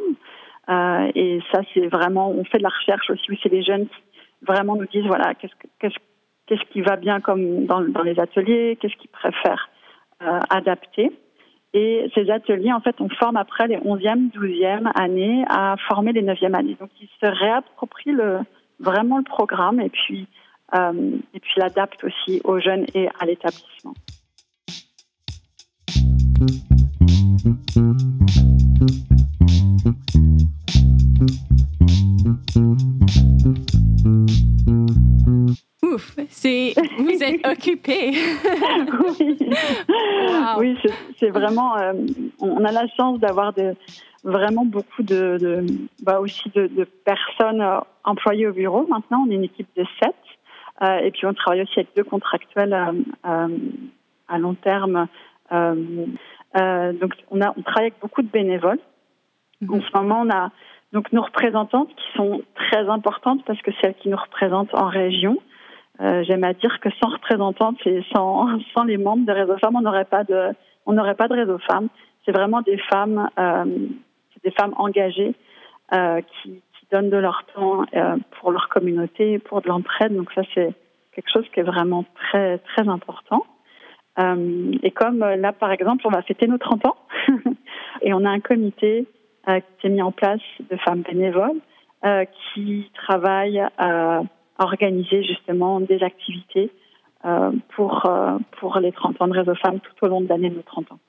Euh, 0.70 1.12
et 1.16 1.40
ça, 1.52 1.62
c'est 1.74 1.88
vraiment, 1.88 2.30
on 2.32 2.44
fait 2.44 2.58
de 2.58 2.64
la 2.64 2.70
recherche 2.70 3.10
aussi 3.10 3.32
où 3.32 3.36
c'est 3.42 3.52
les 3.52 3.64
jeunes 3.64 3.88
qui 3.88 4.46
vraiment 4.46 4.76
nous 4.76 4.88
disent, 4.88 5.06
voilà, 5.06 5.34
qu'est-ce 5.36 6.64
qui 6.72 6.82
va 6.82 6.96
bien 6.96 7.22
comme 7.22 7.66
dans, 7.66 7.80
les 7.80 8.20
ateliers, 8.20 8.78
qu'est-ce 8.80 8.96
qu'ils 8.96 9.10
préfèrent 9.10 9.70
euh, 10.24 10.40
adapter. 10.50 11.12
Et 11.74 12.10
ces 12.16 12.30
ateliers, 12.30 12.72
en 12.72 12.80
fait, 12.80 12.96
on 13.02 13.10
forme 13.10 13.36
après 13.36 13.68
les 13.68 13.78
11e, 13.78 14.32
12e 14.32 14.90
années 14.96 15.44
à 15.50 15.76
former 15.90 16.14
les 16.14 16.24
9e 16.24 16.54
années. 16.54 16.78
Donc, 16.80 16.90
ils 17.02 17.10
se 17.20 17.26
réapproprient 17.26 18.16
vraiment 18.80 19.18
le 19.18 19.24
programme 19.24 19.82
et 19.82 19.90
puis, 19.90 20.28
euh, 20.74 21.18
et 21.34 21.40
puis 21.40 21.54
l'adaptent 21.58 22.04
aussi 22.04 22.42
aux 22.44 22.60
jeunes 22.60 22.86
et 22.94 23.10
à 23.20 23.26
l'établissement. 23.26 23.94
Ouf, 35.84 36.16
c'est 36.30 36.74
vous 36.98 37.24
êtes 37.24 37.46
occupé. 37.52 38.14
oui, 39.20 39.38
wow. 40.28 40.60
oui 40.60 40.78
c'est 41.20 41.30
vraiment. 41.30 41.78
Euh, 41.78 41.94
on 42.40 42.64
a 42.66 42.72
la 42.72 42.88
chance 42.98 43.20
d'avoir 43.20 43.54
vraiment 44.24 44.66
beaucoup 44.66 45.04
de, 45.04 45.38
de 45.40 45.66
bah 46.02 46.20
aussi 46.20 46.50
de, 46.56 46.68
de 46.68 46.84
personnes 46.84 47.62
euh, 47.62 47.80
employées 48.04 48.48
au 48.48 48.54
bureau. 48.54 48.88
Maintenant, 48.88 49.24
on 49.26 49.32
est 49.32 49.36
une 49.36 49.44
équipe 49.44 49.70
de 49.78 49.86
sept. 50.02 50.16
Euh, 50.82 50.98
et 50.98 51.12
puis 51.12 51.26
on 51.26 51.34
travaille 51.34 51.62
aussi 51.62 51.80
avec 51.80 51.96
deux 51.96 52.04
contractuels 52.04 52.74
euh, 52.74 53.48
à 54.28 54.38
long 54.40 54.56
terme. 54.56 55.08
Donc 55.52 57.12
on, 57.30 57.42
a, 57.42 57.54
on 57.56 57.62
travaille 57.62 57.88
avec 57.88 58.00
beaucoup 58.02 58.24
de 58.24 58.28
bénévoles. 58.28 58.80
En 59.70 59.82
ce 59.82 59.98
moment, 59.98 60.22
on 60.22 60.30
a 60.30 60.52
donc 60.94 61.12
nos 61.12 61.24
représentantes 61.24 61.90
qui 61.96 62.18
sont 62.18 62.42
très 62.56 62.88
importantes 62.90 63.44
parce 63.46 63.62
que 63.62 63.72
c'est 63.72 63.88
elles 63.88 63.96
qui 63.96 64.10
nous 64.10 64.18
représentent 64.18 64.74
en 64.74 64.88
région. 64.88 65.38
Euh, 66.02 66.24
J'aime 66.24 66.44
à 66.44 66.54
dire 66.54 66.80
que 66.80 66.90
sans 67.02 67.10
représentantes 67.10 67.78
et 67.86 68.04
sans, 68.14 68.48
sans 68.76 68.84
les 68.84 68.98
membres 68.98 69.26
de 69.26 69.32
Réseau 69.32 69.58
Femmes, 69.58 69.76
on 69.76 69.82
n'aurait 69.82 70.06
pas 70.06 70.24
de 70.24 70.52
on 70.86 70.94
n'aurait 70.94 71.16
pas 71.16 71.28
de 71.28 71.34
Réseau 71.34 71.58
Femmes. 71.70 71.88
C'est 72.26 72.32
vraiment 72.32 72.62
des 72.62 72.78
femmes, 72.78 73.30
euh, 73.40 73.66
des 74.44 74.52
femmes 74.52 74.74
engagées 74.78 75.36
euh, 75.94 76.22
qui, 76.22 76.52
qui 76.52 76.88
donnent 76.92 77.10
de 77.10 77.18
leur 77.18 77.44
temps 77.54 77.86
euh, 77.94 78.18
pour 78.40 78.52
leur 78.52 78.70
communauté, 78.70 79.40
pour 79.40 79.62
de 79.62 79.68
l'entraide. 79.68 80.16
Donc 80.16 80.32
ça, 80.34 80.42
c'est 80.54 80.74
quelque 81.14 81.32
chose 81.32 81.46
qui 81.54 81.60
est 81.60 81.64
vraiment 81.64 82.06
très 82.16 82.60
très 82.60 82.88
important. 82.88 83.46
Euh, 84.20 84.72
et 84.82 84.92
comme 84.92 85.24
euh, 85.24 85.36
là, 85.36 85.52
par 85.52 85.72
exemple, 85.72 86.04
on 86.06 86.10
va 86.10 86.22
fêter 86.22 86.48
nos 86.48 86.58
30 86.58 86.86
ans 86.86 86.96
et 88.02 88.14
on 88.14 88.24
a 88.24 88.30
un 88.30 88.40
comité 88.40 89.08
qui 89.46 89.88
est 89.88 89.90
mis 89.90 90.02
en 90.02 90.12
place 90.12 90.42
de 90.70 90.78
femmes 90.78 91.02
bénévoles 91.02 91.60
euh, 92.06 92.26
qui 92.54 92.90
travaillent 92.94 93.64
à 93.78 94.24
organiser 94.60 95.24
justement 95.24 95.80
des 95.80 96.02
activités 96.04 96.72
euh, 97.26 97.52
pour, 97.76 98.06
euh, 98.06 98.38
pour 98.60 98.78
les 98.80 98.92
30 98.92 99.20
ans 99.22 99.28
de 99.28 99.34
Réseau 99.34 99.56
Femmes 99.56 99.80
tout 99.80 100.06
au 100.06 100.08
long 100.08 100.22
de 100.22 100.28
l'année 100.28 100.50
de 100.50 100.56
nos 100.56 100.62
30 100.62 100.92
ans. 100.92 101.00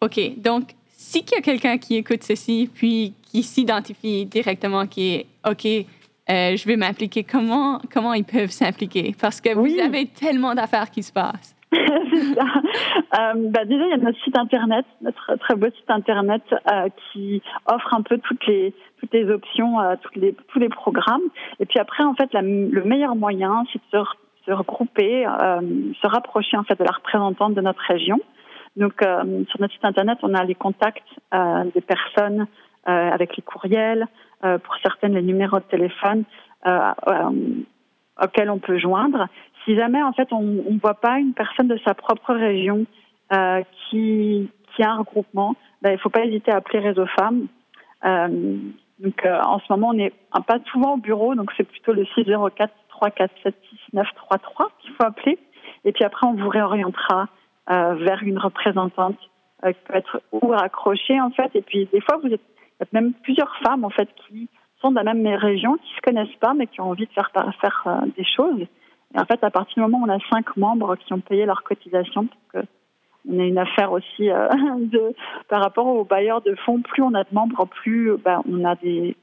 OK. 0.00 0.20
Donc, 0.36 0.74
si 0.86 1.20
il 1.20 1.34
y 1.34 1.38
a 1.38 1.40
quelqu'un 1.40 1.78
qui 1.78 1.96
écoute 1.96 2.22
ceci, 2.22 2.70
puis 2.72 3.14
qui 3.22 3.42
s'identifie 3.42 4.26
directement, 4.26 4.86
qui 4.86 5.14
est 5.14 5.26
OK, 5.44 5.66
euh, 5.66 6.56
je 6.56 6.64
vais 6.66 6.76
m'impliquer, 6.76 7.24
comment, 7.24 7.80
comment 7.92 8.14
ils 8.14 8.24
peuvent 8.24 8.50
s'impliquer? 8.50 9.14
Parce 9.20 9.40
que 9.40 9.54
Oui. 9.54 9.74
vous 9.74 9.80
avez 9.80 10.06
tellement 10.06 10.54
d'affaires 10.54 10.90
qui 10.90 11.02
se 11.02 11.12
passent. 11.12 11.56
C'est. 12.12 12.38
Euh, 12.38 13.32
bah 13.50 13.64
déjà, 13.64 13.84
il 13.84 13.90
y 13.90 13.94
a 13.94 13.96
notre 13.96 14.22
site 14.22 14.36
internet, 14.36 14.84
notre 15.00 15.36
très 15.36 15.54
beau 15.54 15.66
site 15.66 15.90
internet 15.90 16.42
euh, 16.70 16.88
qui 17.12 17.42
offre 17.66 17.94
un 17.94 18.02
peu 18.02 18.18
toutes 18.18 18.46
les 18.46 18.74
toutes 19.00 19.12
les 19.12 19.30
options, 19.30 19.80
euh, 19.80 19.94
toutes 20.02 20.16
les 20.16 20.34
tous 20.48 20.58
les 20.58 20.68
programmes. 20.68 21.22
Et 21.60 21.66
puis 21.66 21.78
après, 21.78 22.04
en 22.04 22.14
fait, 22.14 22.28
le 22.34 22.84
meilleur 22.84 23.16
moyen, 23.16 23.64
c'est 23.72 23.78
de 23.78 24.04
se, 24.04 24.10
se 24.46 24.52
regrouper, 24.52 25.26
euh, 25.26 25.60
se 26.00 26.06
rapprocher 26.06 26.56
en 26.56 26.64
fait 26.64 26.78
de 26.78 26.84
la 26.84 26.92
représentante 26.92 27.54
de 27.54 27.60
notre 27.60 27.82
région. 27.88 28.20
Donc, 28.76 29.02
euh, 29.02 29.44
sur 29.48 29.60
notre 29.60 29.72
site 29.74 29.84
internet, 29.84 30.18
on 30.22 30.34
a 30.34 30.44
les 30.44 30.54
contacts 30.54 31.08
des 31.74 31.80
personnes 31.80 32.46
avec 32.84 33.36
les 33.36 33.42
courriels, 33.42 34.06
pour 34.40 34.76
certaines 34.82 35.14
les 35.14 35.22
numéros 35.22 35.58
de 35.58 35.64
téléphone 35.64 36.24
auxquels 38.20 38.50
on 38.50 38.58
peut 38.58 38.78
joindre. 38.78 39.28
Si 39.64 39.76
jamais 39.76 40.02
en 40.02 40.12
fait 40.12 40.32
on 40.32 40.42
ne 40.42 40.80
voit 40.80 41.00
pas 41.00 41.18
une 41.18 41.34
personne 41.34 41.68
de 41.68 41.78
sa 41.84 41.94
propre 41.94 42.34
région 42.34 42.84
euh, 43.32 43.62
qui, 43.88 44.50
qui 44.74 44.82
a 44.82 44.92
un 44.92 44.98
regroupement, 44.98 45.54
ben, 45.80 45.90
il 45.90 45.94
ne 45.94 45.98
faut 45.98 46.10
pas 46.10 46.24
hésiter 46.24 46.50
à 46.50 46.56
appeler 46.56 46.80
Réseau 46.80 47.06
Femmes. 47.18 47.46
Euh, 48.04 48.56
donc 48.98 49.24
euh, 49.24 49.40
en 49.42 49.58
ce 49.60 49.64
moment 49.70 49.88
on 49.90 49.94
n'est 49.94 50.12
pas 50.46 50.58
souvent 50.70 50.94
au 50.94 50.96
bureau, 50.96 51.34
donc 51.34 51.50
c'est 51.56 51.64
plutôt 51.64 51.92
le 51.92 52.04
604 52.14 52.72
347 52.88 53.54
6933 53.90 54.70
qu'il 54.80 54.92
faut 54.92 55.04
appeler. 55.04 55.38
Et 55.84 55.92
puis 55.92 56.04
après 56.04 56.26
on 56.26 56.34
vous 56.34 56.48
réorientera 56.48 57.28
vers 57.68 58.22
une 58.22 58.38
représentante 58.38 59.16
qui 59.64 59.72
peut 59.86 59.94
être 59.94 60.20
ou 60.32 60.48
raccrochée 60.48 61.20
en 61.20 61.30
fait. 61.30 61.54
Et 61.54 61.62
puis 61.62 61.88
des 61.92 62.00
fois 62.00 62.18
vous 62.18 62.28
êtes, 62.28 62.42
il 62.80 62.84
y 62.84 62.96
a 62.96 63.00
même 63.00 63.12
plusieurs 63.22 63.56
femmes 63.64 63.84
en 63.84 63.90
fait 63.90 64.08
qui 64.26 64.48
sont 64.80 64.90
de 64.90 64.96
la 64.96 65.04
même 65.04 65.26
région, 65.36 65.76
qui 65.76 65.94
se 65.94 66.00
connaissent 66.02 66.36
pas 66.40 66.54
mais 66.54 66.66
qui 66.66 66.80
ont 66.80 66.90
envie 66.90 67.06
de 67.06 67.12
faire 67.12 67.30
faire 67.60 68.02
des 68.16 68.24
choses. 68.24 68.66
Et 69.14 69.18
en 69.18 69.24
fait, 69.24 69.42
à 69.44 69.50
partir 69.50 69.74
du 69.74 69.80
moment 69.80 70.04
où 70.04 70.10
on 70.10 70.14
a 70.14 70.18
cinq 70.30 70.56
membres 70.56 70.96
qui 70.96 71.12
ont 71.12 71.20
payé 71.20 71.44
leur 71.44 71.62
cotisation, 71.62 72.28
on 73.28 73.38
a 73.38 73.44
une 73.44 73.58
affaire 73.58 73.92
aussi 73.92 74.30
euh, 74.30 74.48
par 75.48 75.62
rapport 75.62 75.86
aux 75.86 76.04
bailleurs 76.04 76.42
de 76.42 76.54
fonds, 76.64 76.80
plus 76.80 77.02
on 77.02 77.14
a 77.14 77.24
de 77.24 77.32
membres, 77.32 77.66
plus 77.66 78.16
ben, 78.16 78.42
on 78.50 78.64
a 78.64 78.74
de, 78.76 79.14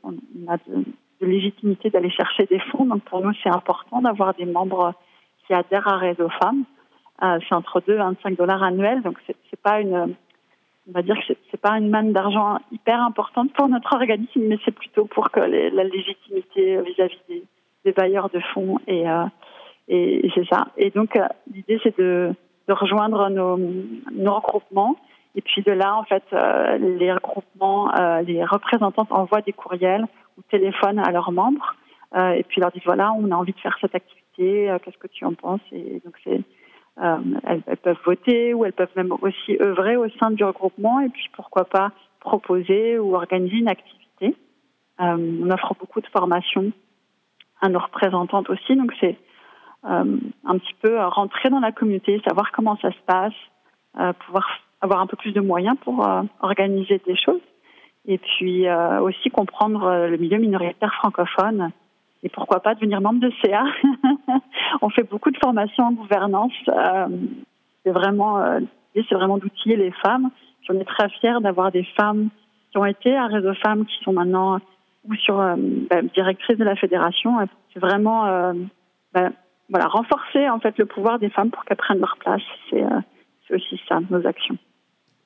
légitimité 1.22 1.89
d'aller 1.89 2.10
chercher 2.10 2.46
des 2.46 2.60
fonds. 2.60 2.86
Donc 2.86 3.03
pour 3.03 3.22
nous, 3.22 3.34
c'est 3.43 3.50
important 3.50 4.01
d'avoir 4.01 4.34
des 4.36 4.45
membres 4.45 4.93
qui 5.45 5.54
adhèrent 5.54 5.88
à 5.88 5.97
Réseau 5.97 6.30
Femmes. 6.41 6.63
Euh, 7.23 7.39
c'est 7.47 7.56
entre 7.56 7.82
2 7.86 7.93
et 7.93 7.97
25 7.97 8.38
dollars 8.38 8.63
annuels, 8.63 9.02
donc 9.02 9.17
c'est 9.28 9.36
c'est 9.49 9.60
pas 9.62 9.82
une 9.82 10.15
on 10.88 10.93
va 10.93 11.02
dire 11.02 11.15
que 11.15 11.34
c'est- 11.52 11.58
pas 11.62 11.78
une 11.78 11.89
manne 11.89 12.13
d'argent 12.13 12.58
hyper 12.71 13.02
importante 13.02 13.52
pour 13.52 13.67
notre 13.67 13.93
organisme, 13.93 14.41
mais 14.47 14.58
c'est 14.63 14.71
plutôt 14.71 15.04
pour 15.06 15.30
que 15.30 15.41
la 15.41 15.84
légitimité 15.84 16.82
vis-à-vis 16.82 17.19
des, 17.28 17.43
des 17.84 17.91
bailleurs 17.91 18.30
de 18.30 18.39
fonds 18.54 18.80
et 18.88 19.08
euh, 19.10 19.25
et, 19.89 20.32
c'est 20.36 20.45
ça. 20.45 20.67
Et 20.78 20.91
donc 20.91 21.15
euh, 21.15 21.28
l'idée 21.54 21.80
c'est 21.84 21.97
de, 21.97 22.34
rejoindre 22.69 23.30
nos, 23.30 24.34
regroupements 24.36 24.95
et 25.36 25.41
puis 25.41 25.63
de 25.63 25.71
là 25.71 25.95
en 25.95 26.04
fait 26.04 26.23
euh, 26.34 26.78
les 26.78 27.12
regroupements, 27.12 27.91
euh, 27.99 28.21
les 28.21 28.45
représentantes 28.45 29.12
envoient 29.12 29.41
des 29.41 29.54
courriels 29.54 30.06
ou 30.38 30.43
téléphonent 30.52 30.99
à 30.99 31.12
leurs 31.12 31.32
membres 31.32 31.75
et 32.15 32.43
puis 32.43 32.60
leur 32.60 32.71
disent 32.71 32.86
voilà 32.86 33.12
on 33.13 33.30
a 33.30 33.36
envie 33.36 33.54
de 33.54 33.60
faire 33.60 33.78
cette 33.82 33.93
activité, 33.93 34.75
qu'est-ce 34.84 34.97
que 34.97 35.08
tu 35.08 35.25
en 35.25 35.34
penses? 35.34 35.62
Et 35.71 36.02
donc 36.04 36.15
elles, 36.25 37.62
elles 37.67 37.78
peuvent 37.78 37.99
voter 38.04 38.56
ou 38.56 38.65
elles 38.65 38.73
peuvent 38.73 38.95
même 38.95 39.13
aussi 39.21 39.58
œuvrer 39.62 39.95
au 39.95 40.10
sein 40.19 40.32
du 40.32 40.43
regroupement 40.43 41.02
et 41.02 41.10
puis 41.10 41.30
pourquoi 41.34 41.65
pas 41.65 41.91
proposer 42.19 42.97
ou 42.97 43.15
organiser 43.15 43.58
une 43.58 43.69
activité. 43.69 44.36
On 44.97 45.52
offre 45.52 45.75
beaucoup 45.80 46.02
de 46.02 46.08
formations 46.08 46.71
à 47.62 47.69
nos 47.69 47.80
représentantes 47.80 48.49
aussi, 48.49 48.75
donc 48.75 48.91
c'est 48.99 49.17
un 49.83 50.57
petit 50.57 50.73
peu 50.81 50.99
euh, 50.99 51.07
rentrer 51.07 51.49
dans 51.49 51.59
la 51.59 51.71
communauté, 51.71 52.21
savoir 52.27 52.51
comment 52.51 52.77
ça 52.77 52.91
se 52.91 53.01
passe, 53.05 53.33
euh, 53.99 54.13
pouvoir 54.25 54.47
avoir 54.81 55.01
un 55.01 55.07
peu 55.07 55.17
plus 55.17 55.31
de 55.31 55.41
moyens 55.41 55.77
pour 55.83 56.07
euh, 56.07 56.21
organiser 56.41 57.01
des 57.05 57.15
choses 57.15 57.41
et 58.05 58.17
puis 58.17 58.67
euh, 58.67 59.01
aussi 59.01 59.29
comprendre 59.29 59.83
euh, 59.83 60.07
le 60.07 60.17
milieu 60.17 60.37
minoritaire 60.37 60.93
francophone 60.95 61.71
et 62.23 62.29
pourquoi 62.29 62.59
pas 62.61 62.75
devenir 62.75 63.01
membre 63.01 63.21
de 63.21 63.31
CA. 63.41 63.63
On 64.81 64.89
fait 64.89 65.03
beaucoup 65.03 65.31
de 65.31 65.37
formations 65.37 65.85
en 65.85 65.91
gouvernance. 65.91 66.53
Euh, 66.67 67.07
c'est 67.83 67.91
vraiment, 67.91 68.39
euh, 68.39 68.59
c'est 68.93 69.15
vraiment 69.15 69.37
d'outiller 69.37 69.77
les 69.77 69.91
femmes. 69.91 70.29
On 70.71 70.79
est 70.79 70.85
très 70.85 71.09
fiers 71.09 71.39
d'avoir 71.41 71.71
des 71.71 71.83
femmes 71.99 72.29
qui 72.71 72.77
ont 72.77 72.85
été 72.85 73.15
à 73.15 73.25
Réseau 73.25 73.55
Femmes, 73.55 73.85
qui 73.85 74.03
sont 74.03 74.13
maintenant 74.13 74.59
ou 75.07 75.15
sur 75.15 75.39
euh, 75.39 75.55
ben, 75.89 76.07
de 76.13 76.63
la 76.63 76.75
fédération. 76.75 77.37
C'est 77.73 77.79
vraiment 77.79 78.27
euh, 78.27 78.53
ben, 79.13 79.33
voilà, 79.69 79.88
renforcer 79.88 80.49
en 80.49 80.60
fait 80.60 80.77
le 80.77 80.86
pouvoir 80.86 81.19
des 81.19 81.29
femmes 81.29 81.51
pour 81.51 81.63
qu'elles 81.65 81.77
prennent 81.77 81.99
leur 81.99 82.17
place. 82.19 82.41
C'est 82.69 82.82
euh, 82.84 83.55
aussi 83.55 83.79
ça, 83.88 83.99
nos 84.10 84.25
actions. 84.25 84.58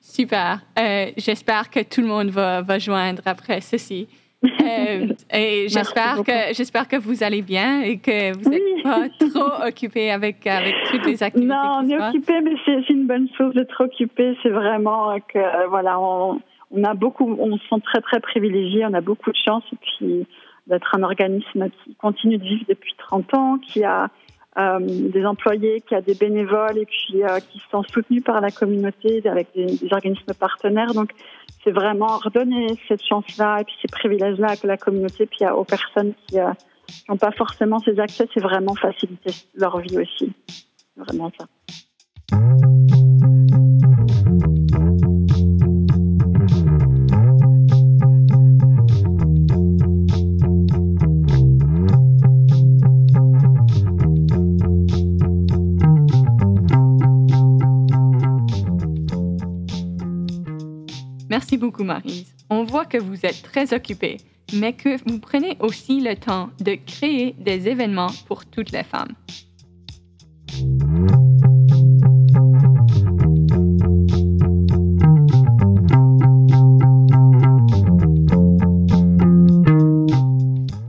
Super. 0.00 0.60
Euh, 0.78 1.06
j'espère 1.16 1.70
que 1.70 1.80
tout 1.80 2.02
le 2.02 2.06
monde 2.06 2.28
va, 2.28 2.60
va 2.62 2.78
joindre 2.78 3.22
après 3.24 3.60
ceci. 3.60 4.06
Euh, 4.44 5.08
et 5.32 5.66
j'espère 5.68 6.22
que, 6.22 6.52
j'espère 6.52 6.86
que 6.88 6.96
vous 6.96 7.22
allez 7.22 7.40
bien 7.40 7.80
et 7.80 7.98
que 7.98 8.36
vous 8.36 8.50
n'êtes 8.50 8.62
Oui. 8.62 8.82
pas 8.82 9.08
trop 9.18 9.66
occupé 9.66 10.10
avec, 10.10 10.46
avec 10.46 10.74
toutes 10.90 11.06
les 11.06 11.22
activités. 11.22 11.54
Non, 11.54 11.80
on 11.82 11.88
est 11.88 12.08
occupé, 12.08 12.40
mais 12.42 12.54
c'est 12.66 12.90
une 12.90 13.06
bonne 13.06 13.28
chose 13.38 13.54
d'être 13.54 13.82
occupé. 13.82 14.36
C'est 14.42 14.50
vraiment 14.50 15.18
que 15.20 15.68
voilà, 15.68 15.98
on, 15.98 16.38
on 16.70 16.84
a 16.84 16.92
beaucoup, 16.92 17.34
on 17.38 17.56
se 17.56 17.66
sent 17.68 17.80
très 17.84 18.02
très 18.02 18.20
privilégié, 18.20 18.84
on 18.84 18.92
a 18.92 19.00
beaucoup 19.00 19.30
de 19.30 19.38
chance 19.42 19.64
et 19.72 19.76
puis 19.76 20.26
d'être 20.66 20.94
un 20.94 21.02
organisme 21.02 21.70
qui 21.82 21.94
continue 21.94 22.38
de 22.38 22.44
vivre 22.44 22.64
depuis 22.68 22.94
30 22.98 23.34
ans, 23.34 23.58
qui 23.58 23.84
a 23.84 24.10
euh, 24.56 24.78
des 24.80 25.26
employés, 25.26 25.80
qui 25.80 25.96
a 25.96 26.00
des 26.00 26.14
bénévoles 26.14 26.78
et 26.78 26.86
puis 26.86 27.24
euh, 27.24 27.40
qui 27.40 27.60
sont 27.72 27.82
soutenus 27.82 28.22
par 28.22 28.40
la 28.40 28.52
communauté 28.52 29.20
avec 29.28 29.48
des, 29.54 29.78
organismes 29.90 30.32
partenaires. 30.38 30.94
Donc 30.94 31.10
c'est 31.64 31.72
vraiment 31.72 32.18
redonner 32.18 32.78
cette 32.86 33.04
chance-là 33.04 33.60
et 33.60 33.64
puis 33.64 33.74
ces 33.82 33.88
privilèges-là 33.88 34.48
à 34.62 34.66
la 34.66 34.76
communauté, 34.76 35.26
puis 35.26 35.44
aux 35.48 35.64
personnes 35.64 36.12
qui 36.28 36.38
euh, 36.38 36.52
n'ont 37.08 37.16
pas 37.16 37.32
forcément 37.32 37.80
ces 37.80 37.98
accès, 37.98 38.28
c'est 38.32 38.42
vraiment 38.42 38.74
faciliter 38.76 39.32
leur 39.56 39.78
vie 39.80 39.98
aussi. 39.98 40.32
Vraiment 40.96 41.32
ça. 41.36 41.46
Merci 61.34 61.56
beaucoup, 61.56 61.82
Marise. 61.82 62.32
On 62.48 62.62
voit 62.62 62.84
que 62.84 62.96
vous 62.96 63.26
êtes 63.26 63.42
très 63.42 63.74
occupée, 63.74 64.18
mais 64.52 64.72
que 64.72 64.96
vous 65.04 65.18
prenez 65.18 65.56
aussi 65.58 66.00
le 66.00 66.14
temps 66.14 66.50
de 66.60 66.76
créer 66.76 67.34
des 67.40 67.66
événements 67.66 68.12
pour 68.28 68.46
toutes 68.46 68.70
les 68.70 68.84
femmes. 68.84 69.14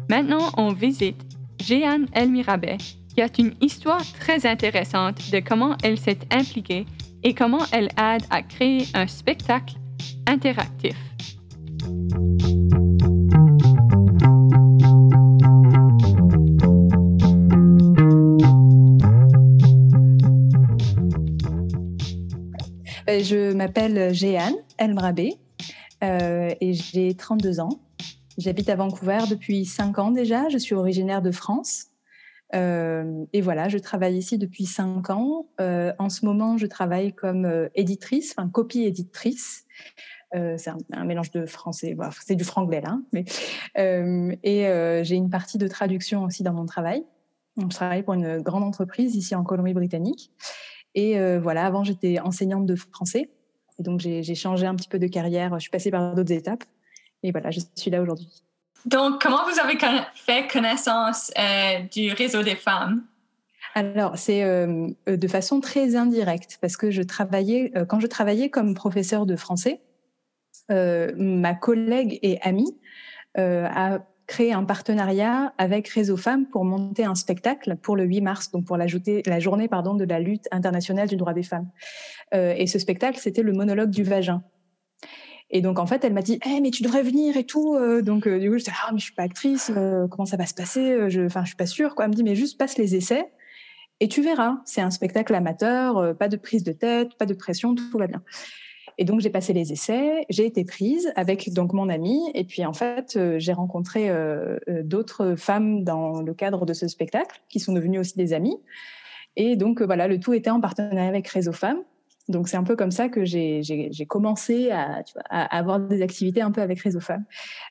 Maintenant, 0.08 0.52
on 0.58 0.74
visite 0.74 1.26
Jeanne 1.60 2.06
Elmirabet, 2.14 2.78
qui 3.16 3.24
a 3.24 3.30
une 3.40 3.56
histoire 3.62 4.06
très 4.20 4.46
intéressante 4.46 5.32
de 5.32 5.40
comment 5.40 5.76
elle 5.82 5.98
s'est 5.98 6.20
impliquée 6.30 6.86
et 7.24 7.34
comment 7.34 7.66
elle 7.72 7.90
aide 7.98 8.22
à 8.30 8.44
créer 8.44 8.86
un 8.94 9.08
spectacle 9.08 9.78
interactif. 10.28 10.96
Euh, 23.08 23.24
Je 23.24 23.54
m'appelle 23.54 24.14
Jeanne 24.14 24.56
Elmrabé 24.78 25.36
euh, 26.04 26.54
et 26.60 26.74
j'ai 26.74 27.14
32 27.16 27.60
ans. 27.60 27.80
J'habite 28.38 28.70
à 28.70 28.76
Vancouver 28.76 29.20
depuis 29.30 29.66
5 29.66 30.00
ans 30.00 30.12
déjà. 30.12 30.50
Je 30.50 30.58
suis 30.58 30.76
originaire 30.76 31.22
de 31.22 31.32
France. 31.32 31.88
Euh, 32.54 33.26
et 33.34 33.42
voilà, 33.42 33.70
je 33.70 33.78
travaille 33.78 34.18
ici 34.18 34.38
depuis 34.38 34.66
5 34.66 35.10
ans. 35.10 35.48
Euh, 35.62 35.94
en 36.00 36.10
ce 36.10 36.26
moment, 36.26 36.58
je 36.58 36.66
travaille 36.68 37.14
comme 37.14 37.70
éditrice, 37.76 38.34
enfin 38.38 38.50
copie-éditrice. 38.50 39.66
Euh, 40.34 40.58
c'est 40.58 40.70
un, 40.70 40.78
un, 40.94 41.06
mélange 41.06 41.32
de 41.32 41.46
français, 41.46 41.94
bon, 41.94 42.10
c'est 42.26 42.36
du 42.36 42.44
franglais 42.44 42.82
là. 42.82 42.98
Mais, 43.14 43.26
euh, 43.78 44.36
et 44.44 44.68
euh, 44.68 45.04
j'ai 45.04 45.16
une 45.16 45.30
partie 45.30 45.58
de 45.58 45.68
traduction 45.68 46.24
aussi 46.24 46.44
dans 46.44 46.54
mon 46.54 46.66
travail. 46.66 47.06
Donc, 47.58 47.72
je 47.72 47.76
travaille 47.76 48.04
pour 48.04 48.16
une 48.16 48.42
grande 48.42 48.64
entreprise 48.64 49.16
ici 49.16 49.36
en 49.36 49.44
Colombie-Britannique. 49.44 50.32
Et 50.94 51.18
voilà, 51.40 51.66
avant, 51.66 51.84
j'étais 51.84 52.20
enseignante 52.20 52.66
de 52.66 52.76
français. 52.76 53.30
Et 53.80 53.84
donc, 53.84 54.00
j'ai 54.00 54.36
changé 54.36 54.66
un 54.66 54.76
petit 54.76 54.88
peu 54.88 55.00
de 55.00 55.08
carrière. 55.08 55.54
Je 55.56 55.60
suis 55.60 55.70
passée 55.70 55.92
par 55.92 56.16
d'autres 56.16 56.32
étapes. 56.32 56.64
Et 57.24 57.32
voilà, 57.32 57.52
je 57.52 57.60
suis 57.76 57.92
là 57.92 58.02
aujourd'hui. 58.02 58.46
Donc, 58.86 59.22
comment 59.22 59.44
vous 59.50 59.60
avez 59.60 59.78
fait 60.14 60.48
connaissance 60.48 61.32
euh, 61.40 61.80
du 61.92 62.12
réseau 62.12 62.44
des 62.44 62.56
femmes? 62.56 63.04
Alors, 63.74 64.18
c'est 64.18 64.44
euh, 64.44 64.88
de 65.08 65.28
façon 65.28 65.60
très 65.60 65.96
indirecte 65.96 66.60
parce 66.62 66.78
que 66.78 66.92
je 66.92 67.02
travaillais, 67.02 67.72
euh, 67.76 67.86
quand 67.86 68.00
je 68.00 68.08
travaillais 68.08 68.50
comme 68.50 68.76
professeur 68.76 69.26
de 69.26 69.36
français, 69.36 69.82
ma 70.70 71.54
collègue 71.54 72.20
et 72.22 72.40
amie 72.42 72.78
euh, 73.38 73.68
a 73.70 74.00
créé 74.28 74.54
un 74.54 74.64
partenariat 74.64 75.54
avec 75.58 75.88
Réseau 75.90 76.18
Femmes 76.18 76.48
pour 76.48 76.66
monter 76.66 77.06
un 77.06 77.16
spectacle 77.16 77.76
pour 77.76 77.96
le 77.96 78.06
8 78.06 78.22
mars, 78.22 78.52
donc 78.52 78.66
pour 78.66 78.78
la 78.78 78.88
journée 78.88 79.68
pardon, 79.68 79.94
de 79.94 80.06
la 80.06 80.20
lutte 80.20 80.48
internationale 80.52 81.08
du 81.08 81.16
droit 81.16 81.34
des 81.34 81.44
femmes. 81.44 81.70
Euh, 82.34 82.54
et 82.58 82.66
ce 82.66 82.80
spectacle, 82.80 83.20
c'était 83.20 83.44
le 83.44 83.54
monologue 83.54 83.92
du 83.92 84.04
vagin. 84.04 84.44
Et 85.52 85.62
donc, 85.62 85.78
en 85.78 85.86
fait, 85.86 86.04
elle 86.04 86.14
m'a 86.14 86.24
dit 86.24 86.40
hey, 86.44 86.60
mais 86.60 86.72
tu 86.72 86.82
devrais 86.82 87.04
venir 87.04 87.38
et 87.38 87.44
tout. 87.44 87.76
Euh, 87.76 88.02
donc, 88.02 88.28
euh, 88.28 88.40
du 88.40 88.50
coup, 88.50 88.58
je 88.58 88.64
disais 88.64 88.76
Ah, 88.84 88.90
mais 88.92 88.98
je 88.98 89.06
suis 89.06 89.14
pas 89.14 89.24
actrice, 89.24 89.72
euh, 89.76 90.08
comment 90.08 90.26
ça 90.26 90.38
va 90.38 90.48
se 90.48 90.56
passer 90.56 91.10
je, 91.10 91.22
Enfin, 91.22 91.42
je 91.44 91.50
suis 91.50 91.56
pas 91.56 91.68
sûre. 91.68 91.94
Quoi. 91.94 92.06
Elle 92.06 92.12
me 92.12 92.16
dit 92.16 92.24
Mais 92.24 92.36
juste 92.36 92.58
passe 92.58 92.80
les 92.80 92.96
essais 92.96 93.28
et 94.00 94.08
tu 94.08 94.22
verras. 94.22 94.58
C'est 94.66 94.82
un 94.82 94.92
spectacle 94.92 95.34
amateur, 95.34 95.98
euh, 95.98 96.14
pas 96.14 96.28
de 96.28 96.38
prise 96.38 96.64
de 96.64 96.72
tête, 96.72 97.16
pas 97.18 97.26
de 97.26 97.34
pression, 97.34 97.76
tout 97.76 97.98
va 97.98 98.08
bien. 98.08 98.24
Et 98.98 99.06
donc, 99.06 99.20
j'ai 99.20 99.30
passé 99.30 99.54
les 99.54 99.72
essais, 99.72 100.26
j'ai 100.30 100.46
été 100.46 100.64
prise 100.64 101.12
avec 101.16 101.52
donc 101.54 101.74
mon 101.74 101.90
amie. 101.90 102.32
Et 102.34 102.44
puis, 102.44 102.66
en 102.66 102.74
fait, 102.74 103.16
euh, 103.16 103.40
j'ai 103.40 103.54
rencontré 103.54 104.10
euh, 104.10 104.58
d'autres 104.84 105.36
femmes 105.36 105.84
dans 105.84 106.22
le 106.22 106.34
cadre 106.34 106.66
de 106.66 106.74
ce 106.74 106.88
spectacle 106.88 107.42
qui 107.50 107.60
sont 107.60 107.74
devenues 107.74 108.00
aussi 108.00 108.18
des 108.18 108.34
amies. 108.34 108.58
Et 109.36 109.56
donc, 109.56 109.82
voilà, 109.82 110.08
le 110.08 110.20
tout 110.20 110.34
était 110.34 110.50
en 110.50 110.62
partenariat 110.62 111.08
avec 111.08 111.28
Réseau 111.28 111.52
Femmes. 111.52 111.84
Donc 112.28 112.48
c'est 112.48 112.58
un 112.58 112.64
peu 112.64 112.76
comme 112.76 112.92
ça 112.92 113.08
que 113.08 113.24
j'ai 113.24 114.06
commencé 114.08 114.72
à, 114.72 115.04
avoir 115.30 115.80
des 115.80 116.02
activités 116.02 116.42
un 116.42 116.52
peu 116.52 116.62
avec 116.62 116.80
Réseau 116.80 117.00
Femmes. 117.00 117.26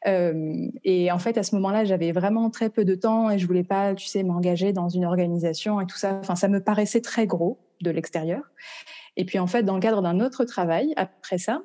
Euh, 0.06 0.68
et 0.84 1.10
en 1.10 1.18
fait, 1.18 1.36
à 1.38 1.42
ce 1.42 1.54
moment-là, 1.56 1.84
j'avais 1.84 2.12
vraiment 2.12 2.50
très 2.50 2.70
peu 2.70 2.84
de 2.84 2.94
temps 2.94 3.30
et 3.30 3.38
je 3.38 3.46
voulais 3.46 3.64
pas, 3.64 3.94
tu 3.94 4.06
sais, 4.06 4.22
m'engager 4.22 4.72
dans 4.72 4.88
une 4.88 5.04
organisation 5.04 5.80
et 5.80 5.86
tout 5.86 5.96
ça. 5.96 6.20
Enfin, 6.20 6.36
ça 6.36 6.48
me 6.48 6.60
paraissait 6.60 7.00
très 7.00 7.26
gros 7.26 7.58
de 7.80 7.90
l'extérieur. 7.90 8.42
Et 9.16 9.24
puis 9.24 9.38
en 9.38 9.46
fait, 9.46 9.62
dans 9.62 9.74
le 9.74 9.80
cadre 9.80 10.02
d'un 10.02 10.20
autre 10.20 10.44
travail, 10.44 10.92
après 10.96 11.38
ça, 11.38 11.62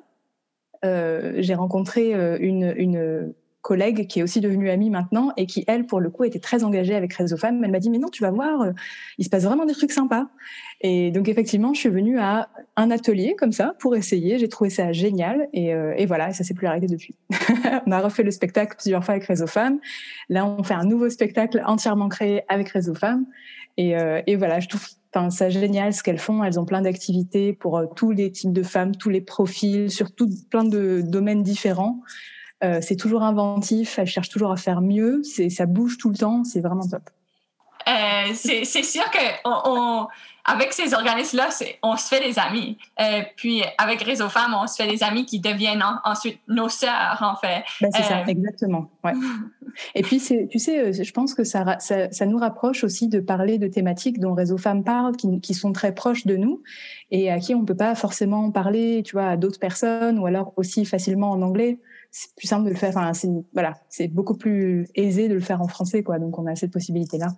euh, 0.84 1.34
j'ai 1.38 1.54
rencontré 1.54 2.14
euh, 2.14 2.38
une, 2.40 2.72
une 2.76 3.34
collègue 3.60 4.06
qui 4.06 4.20
est 4.20 4.22
aussi 4.22 4.40
devenue 4.40 4.70
amie 4.70 4.88
maintenant 4.88 5.32
et 5.36 5.44
qui, 5.44 5.64
elle, 5.66 5.84
pour 5.84 6.00
le 6.00 6.08
coup, 6.08 6.24
était 6.24 6.38
très 6.38 6.64
engagée 6.64 6.94
avec 6.94 7.12
Réseau 7.12 7.36
Femmes. 7.36 7.62
Elle 7.62 7.70
m'a 7.70 7.78
dit, 7.78 7.90
mais 7.90 7.98
non, 7.98 8.08
tu 8.08 8.22
vas 8.22 8.30
voir, 8.30 8.62
euh, 8.62 8.72
il 9.18 9.24
se 9.24 9.30
passe 9.30 9.44
vraiment 9.44 9.66
des 9.66 9.74
trucs 9.74 9.92
sympas. 9.92 10.28
Et 10.80 11.10
donc, 11.10 11.28
effectivement, 11.28 11.74
je 11.74 11.80
suis 11.80 11.90
venue 11.90 12.18
à 12.18 12.48
un 12.76 12.90
atelier 12.90 13.36
comme 13.36 13.52
ça 13.52 13.74
pour 13.80 13.94
essayer. 13.94 14.38
J'ai 14.38 14.48
trouvé 14.48 14.70
ça 14.70 14.92
génial. 14.92 15.48
Et, 15.52 15.72
et 15.72 16.06
voilà, 16.06 16.30
et 16.30 16.32
ça 16.32 16.42
s'est 16.42 16.54
plus 16.54 16.66
arrêté 16.66 16.86
depuis. 16.86 17.14
on 17.86 17.92
a 17.92 18.00
refait 18.00 18.22
le 18.22 18.30
spectacle 18.30 18.76
plusieurs 18.78 19.04
fois 19.04 19.12
avec 19.12 19.26
Réseau 19.26 19.46
Femmes. 19.46 19.78
Là, 20.30 20.46
on 20.46 20.62
fait 20.62 20.72
un 20.72 20.84
nouveau 20.84 21.10
spectacle 21.10 21.62
entièrement 21.66 22.08
créé 22.08 22.44
avec 22.48 22.70
Réseau 22.70 22.94
Femmes. 22.94 23.26
Et, 23.76 23.94
et 24.26 24.36
voilà, 24.36 24.60
je 24.60 24.68
trouve 24.68 24.86
C'est 25.30 25.50
génial 25.50 25.92
ce 25.92 26.02
qu'elles 26.02 26.18
font. 26.18 26.44
Elles 26.44 26.60
ont 26.60 26.64
plein 26.64 26.82
d'activités 26.82 27.52
pour 27.52 27.78
euh, 27.78 27.86
tous 27.96 28.12
les 28.12 28.30
types 28.30 28.52
de 28.52 28.62
femmes, 28.62 28.94
tous 28.94 29.10
les 29.10 29.20
profils, 29.20 29.90
sur 29.90 30.08
plein 30.50 30.64
de 30.64 31.02
domaines 31.04 31.42
différents. 31.42 32.00
Euh, 32.62 32.80
c'est 32.82 32.96
toujours 32.96 33.22
inventif, 33.22 33.98
elles 33.98 34.06
cherchent 34.06 34.28
toujours 34.28 34.52
à 34.52 34.56
faire 34.56 34.82
mieux, 34.82 35.22
ça 35.22 35.64
bouge 35.64 35.96
tout 35.96 36.10
le 36.10 36.16
temps, 36.16 36.44
c'est 36.44 36.60
vraiment 36.60 36.86
top. 36.86 37.08
Euh, 37.88 38.34
c'est 38.34 38.64
sûr 38.64 39.10
que 39.10 39.18
on, 39.46 39.60
on, 39.64 40.08
avec 40.44 40.72
ces 40.72 40.94
organismes-là, 40.94 41.48
on 41.82 41.96
se 41.96 42.08
fait 42.08 42.20
des 42.20 42.38
amis. 42.38 42.78
Euh, 43.00 43.22
puis 43.36 43.62
avec 43.78 44.02
Réseau 44.02 44.28
Femmes, 44.28 44.54
on 44.60 44.66
se 44.66 44.76
fait 44.76 44.88
des 44.88 45.02
amis 45.02 45.26
qui 45.26 45.40
deviennent 45.40 45.82
en, 45.82 45.96
ensuite 46.04 46.38
nos 46.48 46.68
sœurs, 46.68 47.18
en 47.20 47.36
fait. 47.36 47.62
Ben, 47.80 47.90
c'est 47.94 48.02
ça, 48.02 48.24
exactement. 48.26 48.90
Ouais. 49.04 49.12
Et 49.94 50.02
puis, 50.02 50.20
tu 50.20 50.58
sais, 50.58 50.92
je 50.92 51.12
pense 51.12 51.34
que 51.34 51.44
ça, 51.44 51.78
ça, 51.78 52.10
ça, 52.10 52.26
nous 52.26 52.38
rapproche 52.38 52.84
aussi 52.84 53.08
de 53.08 53.20
parler 53.20 53.58
de 53.58 53.68
thématiques 53.68 54.18
dont 54.18 54.34
Réseau 54.34 54.58
Femmes 54.58 54.82
parle, 54.82 55.16
qui, 55.16 55.40
qui 55.40 55.54
sont 55.54 55.72
très 55.72 55.94
proches 55.94 56.26
de 56.26 56.36
nous 56.36 56.62
et 57.10 57.30
à 57.30 57.38
qui 57.38 57.54
on 57.54 57.64
peut 57.64 57.76
pas 57.76 57.94
forcément 57.94 58.50
parler, 58.50 59.02
tu 59.04 59.12
vois, 59.12 59.28
à 59.28 59.36
d'autres 59.36 59.60
personnes 59.60 60.18
ou 60.18 60.26
alors 60.26 60.52
aussi 60.56 60.84
facilement 60.84 61.30
en 61.30 61.42
anglais 61.42 61.78
c'est 62.10 62.34
plus 62.34 62.48
simple 62.48 62.64
de 62.64 62.70
le 62.70 62.76
faire. 62.76 62.90
Enfin, 62.90 63.12
c'est 63.14 63.28
voilà, 63.52 63.74
c'est 63.88 64.08
beaucoup 64.08 64.36
plus 64.36 64.86
aisé 64.94 65.28
de 65.28 65.34
le 65.34 65.40
faire 65.40 65.62
en 65.62 65.68
français, 65.68 66.02
quoi. 66.02 66.18
Donc, 66.18 66.38
on 66.38 66.46
a 66.46 66.56
cette 66.56 66.72
possibilité-là. 66.72 67.28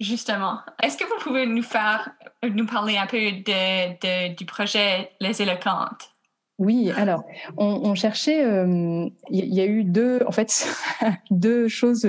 Justement, 0.00 0.58
est-ce 0.82 0.96
que 0.96 1.04
vous 1.04 1.22
pouvez 1.22 1.46
nous 1.46 1.62
faire, 1.62 2.10
nous 2.42 2.66
parler 2.66 2.96
un 2.96 3.06
peu 3.06 3.18
de, 3.18 4.34
du 4.34 4.44
projet 4.44 5.10
Les 5.20 5.40
Éloquentes? 5.40 6.10
Oui, 6.58 6.92
alors, 6.96 7.24
on, 7.56 7.96
cherchait, 7.96 8.38
il 8.38 8.46
euh, 8.46 9.08
y, 9.28 9.56
y, 9.56 9.60
a 9.60 9.66
eu 9.66 9.82
deux, 9.82 10.20
en 10.24 10.30
fait, 10.30 10.68
deux 11.30 11.66
choses 11.66 12.06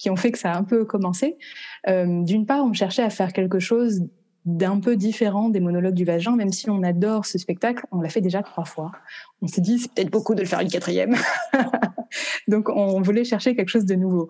qui 0.00 0.10
ont 0.10 0.16
fait 0.16 0.32
que 0.32 0.38
ça 0.38 0.52
a 0.52 0.58
un 0.58 0.64
peu 0.64 0.84
commencé. 0.84 1.38
Euh, 1.88 2.24
D'une 2.24 2.46
part, 2.46 2.64
on 2.64 2.72
cherchait 2.72 3.04
à 3.04 3.10
faire 3.10 3.32
quelque 3.32 3.60
chose 3.60 4.02
d'un 4.44 4.80
peu 4.80 4.96
différent 4.96 5.50
des 5.50 5.60
monologues 5.60 5.94
du 5.94 6.04
vagin, 6.04 6.34
même 6.34 6.52
si 6.52 6.68
on 6.68 6.82
adore 6.82 7.26
ce 7.26 7.38
spectacle, 7.38 7.84
on 7.92 8.00
l'a 8.00 8.08
fait 8.08 8.20
déjà 8.20 8.42
trois 8.42 8.64
fois. 8.64 8.90
On 9.40 9.46
s'est 9.46 9.60
dit, 9.60 9.78
c'est 9.78 9.92
peut-être 9.92 10.10
beaucoup 10.10 10.34
de 10.34 10.40
le 10.40 10.46
faire 10.46 10.60
une 10.60 10.70
quatrième. 10.70 11.14
Donc, 12.48 12.68
on 12.68 13.00
voulait 13.00 13.24
chercher 13.24 13.54
quelque 13.56 13.68
chose 13.68 13.84
de 13.84 13.94
nouveau. 13.94 14.28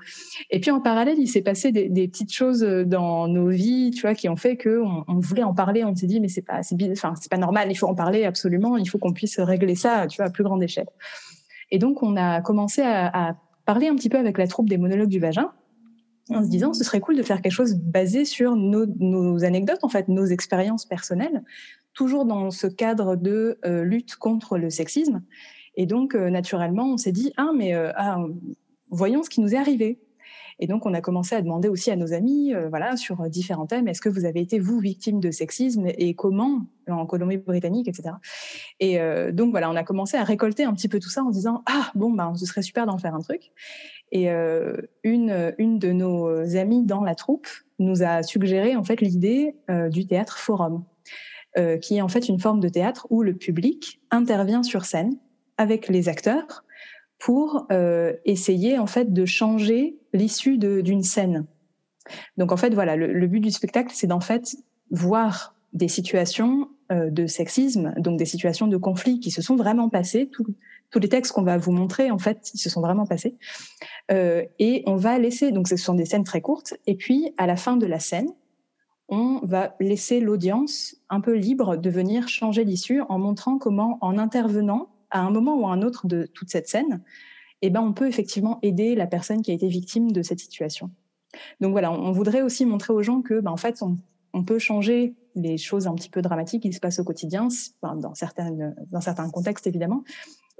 Et 0.51 0.61
puis, 0.61 0.70
en 0.70 0.81
parallèle, 0.81 1.18
il 1.18 1.29
s'est 1.29 1.42
passé 1.42 1.72
des, 1.72 2.09
petites 2.09 2.33
choses 2.33 2.61
dans 2.61 3.29
nos 3.29 3.49
vies, 3.49 3.90
tu 3.90 4.03
vois, 4.03 4.14
qui 4.14 4.29
ont 4.29 4.37
fait 4.37 4.57
qu'on 4.57 5.05
on 5.09 5.18
voulait 5.18 5.42
en 5.42 5.55
parler. 5.55 5.85
On 5.85 5.94
s'est 5.94 6.07
dit, 6.07 6.20
mais 6.20 6.29
c'est 6.29 6.42
pas, 6.42 6.61
pas 7.31 7.37
normal, 7.37 7.68
il 7.70 7.75
faut 7.75 7.87
en 7.87 7.94
parler 7.94 8.25
absolument, 8.25 8.77
il 8.77 8.88
faut 8.88 8.99
qu'on 8.99 9.12
puisse 9.12 9.38
régler 9.38 9.75
ça, 9.75 10.07
tu 10.07 10.16
vois, 10.16 10.27
à 10.27 10.31
plus 10.31 10.44
grande 10.44 10.62
échelle. 10.62 10.88
Et 11.70 11.79
donc, 11.79 12.03
on 12.03 12.16
a 12.16 12.40
commencé 12.40 12.83
à, 12.83 13.37
parler 13.64 13.88
un 13.88 13.96
petit 13.96 14.09
peu 14.09 14.18
avec 14.18 14.38
la 14.38 14.46
troupe 14.46 14.68
des 14.68 14.79
monologues 14.79 15.09
du 15.09 15.18
vagin, 15.18 15.51
en 16.31 16.44
se 16.44 16.49
disant 16.49 16.72
ce 16.72 16.85
serait 16.85 17.01
cool 17.01 17.16
de 17.16 17.22
faire 17.25 17.42
quelque 17.42 17.53
chose 17.53 17.75
basé 17.75 18.25
sur 18.25 18.55
nos, 18.55 18.87
nos 18.87 19.44
anecdotes, 19.44 19.83
en 19.83 19.88
fait, 19.88 20.07
nos 20.07 20.27
expériences 20.27 20.87
personnelles, 20.87 21.42
toujours 21.92 22.27
dans 22.27 22.53
ce 22.53 22.68
cadre 22.68 23.16
de 23.16 23.59
euh, 23.64 23.83
lutte 23.83 24.14
contre 24.16 24.57
le 24.57 24.70
sexisme. 24.70 25.22
Et 25.77 25.87
donc, 25.87 26.15
euh, 26.15 26.31
naturellement, 26.31 26.87
on 26.87 26.97
s'est 26.97 27.12
dit 27.12 27.33
ah 27.37 27.51
mais 27.55 27.75
euh, 27.75 27.93
ah, 27.97 28.19
voyons 28.91 29.23
ce 29.23 29.31
qui 29.31 29.41
nous 29.41 29.55
est 29.55 29.59
arrivé. 29.59 30.01
Et 30.59 30.67
donc, 30.67 30.87
on 30.87 30.95
a 30.95 31.03
commencé 31.03 31.35
à 31.35 31.43
demander 31.43 31.69
aussi 31.69 31.91
à 31.91 31.97
nos 31.97 32.15
amis, 32.15 32.55
euh, 32.55 32.71
voilà, 32.71 32.97
sur 32.97 33.29
différents 33.29 33.67
thèmes, 33.67 33.89
est-ce 33.89 34.01
que 34.01 34.09
vous 34.09 34.25
avez 34.25 34.41
été, 34.41 34.59
vous, 34.59 34.79
victime 34.79 35.21
de 35.21 35.31
sexisme 35.31 35.87
et 35.87 36.15
comment 36.15 36.62
en 36.89 37.05
Colombie-Britannique, 37.05 37.89
etc. 37.89 38.15
Et 38.81 38.99
donc, 39.33 39.51
voilà, 39.51 39.71
on 39.71 39.77
a 39.77 39.85
commencé 39.85 40.17
à 40.17 40.25
récolter 40.25 40.65
un 40.65 40.73
petit 40.73 40.89
peu 40.89 40.99
tout 40.99 41.11
ça 41.11 41.23
en 41.23 41.29
disant, 41.29 41.62
ah, 41.67 41.91
bon, 41.95 42.11
ben, 42.11 42.35
ce 42.37 42.47
serait 42.47 42.62
super 42.62 42.87
d'en 42.87 42.97
faire 42.97 43.15
un 43.15 43.21
truc. 43.21 43.51
Et 44.12 44.29
une, 44.29 45.55
une 45.59 45.79
de 45.79 45.93
nos 45.93 46.57
amies 46.57 46.85
dans 46.85 47.03
la 47.03 47.15
troupe 47.15 47.49
nous 47.79 48.03
a 48.03 48.23
suggéré, 48.23 48.77
en 48.77 48.85
fait, 48.85 49.03
l'idée 49.03 49.57
du 49.91 50.07
théâtre 50.07 50.39
forum, 50.39 50.85
qui 51.83 51.97
est 51.97 52.01
en 52.01 52.09
fait 52.09 52.31
une 52.31 52.41
forme 52.41 52.61
de 52.61 52.71
théâtre 52.71 53.07
où 53.11 53.23
le 53.23 53.35
public 53.35 54.01
intervient 54.11 54.62
sur 54.62 54.87
scène 54.87 55.19
avec 55.59 55.88
les 55.88 56.09
acteurs 56.09 56.64
pour 57.19 57.66
euh, 57.73 58.12
essayer 58.25 58.79
en 58.79 58.87
fait 58.87 59.12
de 59.12 59.25
changer 59.25 59.97
l'issue 60.12 60.59
d'une 60.59 61.03
scène. 61.03 61.47
Donc 62.37 62.53
en 62.53 62.57
fait 62.57 62.75
voilà, 62.75 62.97
le, 62.97 63.27
but 63.27 63.40
du 63.40 63.51
spectacle 63.51 63.92
c'est 63.95 64.07
d'en 64.07 64.21
fait 64.21 64.57
voir 64.90 65.55
des 65.73 65.88
situations 65.88 66.69
euh, 66.92 67.11
de 67.11 67.27
sexisme, 67.27 67.95
donc 67.99 68.19
des 68.19 68.25
situations 68.25 68.66
de 68.66 68.77
conflit 68.77 69.19
qui 69.19 69.31
se 69.31 69.42
sont 69.42 69.57
vraiment 69.57 69.88
passées, 69.88 70.31
tous 70.31 71.01
les 71.01 71.09
textes 71.09 71.33
qu'on 71.33 71.42
va 71.42 71.59
vous 71.59 71.73
montrer, 71.73 72.11
en 72.11 72.19
fait, 72.19 72.51
ils 72.55 72.59
se 72.59 72.71
sont 72.71 72.81
vraiment 72.81 73.07
passés. 73.07 73.37
Euh, 74.11 74.45
et 74.59 74.83
on 74.87 74.97
va 74.97 75.19
laisser, 75.19 75.51
donc 75.51 75.69
ce 75.69 75.77
sont 75.77 75.95
des 75.95 76.05
scènes 76.05 76.25
très 76.25 76.40
courtes, 76.40 76.75
et 76.87 76.95
puis 76.95 77.35
à 77.37 77.47
la 77.47 77.57
fin 77.57 77.77
de 77.77 77.87
la 77.87 77.99
scène, 77.99 78.29
on 79.09 79.40
va 79.45 79.77
laisser 79.79 80.21
l'audience 80.21 80.97
un 81.11 81.21
peu 81.21 81.35
libre 81.35 81.77
de 81.77 81.90
venir 81.90 82.29
changer 82.29 82.64
l'issue 82.64 83.03
en 83.09 83.19
montrant 83.19 83.59
comment, 83.59 83.99
en 84.01 84.19
intervenant 84.19 84.88
à 85.16 85.22
un 85.22 85.31
moment 85.31 85.57
ou 85.57 85.66
à 85.66 85.72
un 85.72 85.83
autre 85.83 86.07
de 86.07 86.26
toute 86.26 86.50
cette 86.50 86.68
scène, 86.68 87.02
eh 87.62 87.70
ben, 87.70 87.81
on 87.81 87.92
peut 87.92 88.07
effectivement 88.07 88.59
aider 88.62 88.94
la 88.94 89.07
personne 89.07 89.42
qui 89.42 89.50
a 89.50 89.55
été 89.55 89.68
victime 89.68 90.12
de 90.12 90.22
cette 90.22 90.40
situation. 90.40 90.90
Donc 91.61 91.72
voilà, 91.72 91.92
on 91.92 92.12
voudrait 92.12 92.42
aussi 92.42 92.64
montrer 92.66 92.92
aux 92.92 93.02
gens 93.02 93.22
que, 93.22 93.40
ben, 93.40 93.50
en 93.50 93.57
fait, 93.57 93.83
on, 93.83 93.96
peut 94.44 94.59
changer 94.59 95.14
les 95.35 95.57
choses 95.57 95.87
un 95.87 95.94
petit 95.94 96.11
peu 96.11 96.20
dramatiques 96.20 96.62
qui 96.62 96.72
se 96.72 96.81
passent 96.81 96.98
au 96.98 97.05
quotidien, 97.05 97.48
dans, 97.83 97.94
dans 97.94 98.14
certains 99.00 99.31
contextes 99.31 99.66
évidemment. 99.66 100.05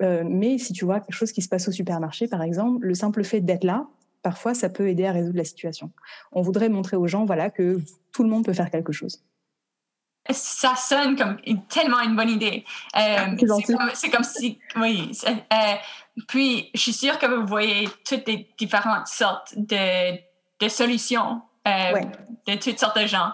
Euh, 0.03 0.25
mais 0.27 0.57
si 0.59 0.73
tu 0.73 0.87
vois 0.87 1.01
quelque 1.01 1.15
chose 1.15 1.33
qui 1.33 1.43
se 1.43 1.49
passe 1.49 1.69
au 1.69 1.73
supermarché, 1.73 2.27
par 2.27 2.43
exemple, 2.43 2.87
le 2.87 2.95
simple 2.95 3.23
fait 3.23 3.41
d'être 3.41 3.65
là, 3.65 3.87
parfois, 4.23 4.55
ça 4.55 4.69
peut 4.69 4.89
aider 4.89 5.05
à 5.05 5.13
résoudre 5.13 5.37
la 5.37 5.45
situation. 5.45 5.91
On 6.33 6.43
voudrait 6.43 6.69
montrer 6.69 6.97
aux 6.97 7.07
gens, 7.07 7.25
voilà, 7.25 7.51
que 7.51 7.81
tout 8.13 8.23
le 8.23 8.29
monde 8.29 8.45
peut 8.45 8.53
faire 8.53 8.71
quelque 8.71 8.93
chose. 8.93 9.23
Ça 10.31 10.75
sonne 10.77 11.17
comme 11.17 11.37
tellement 11.69 12.01
une 12.01 12.17
bonne 12.17 12.31
idée. 12.31 12.65
Euh, 12.97 13.37
c'est 13.95 14.11
comme, 14.11 14.25
si, 14.25 14.59
oui. 14.77 15.11
Euh, 15.27 15.33
puis, 16.29 16.71
je 16.75 16.81
suis 16.81 16.93
sûre 16.93 17.19
que 17.19 17.27
vous 17.27 17.47
voyez 17.47 17.89
toutes 18.09 18.27
les 18.27 18.49
différentes 18.59 19.07
sortes 19.07 19.55
de, 19.57 20.17
de 20.61 20.69
solutions 20.69 21.43
de 22.47 22.55
toutes 22.55 22.79
sortes 22.79 23.01
de 23.01 23.07
gens. 23.07 23.31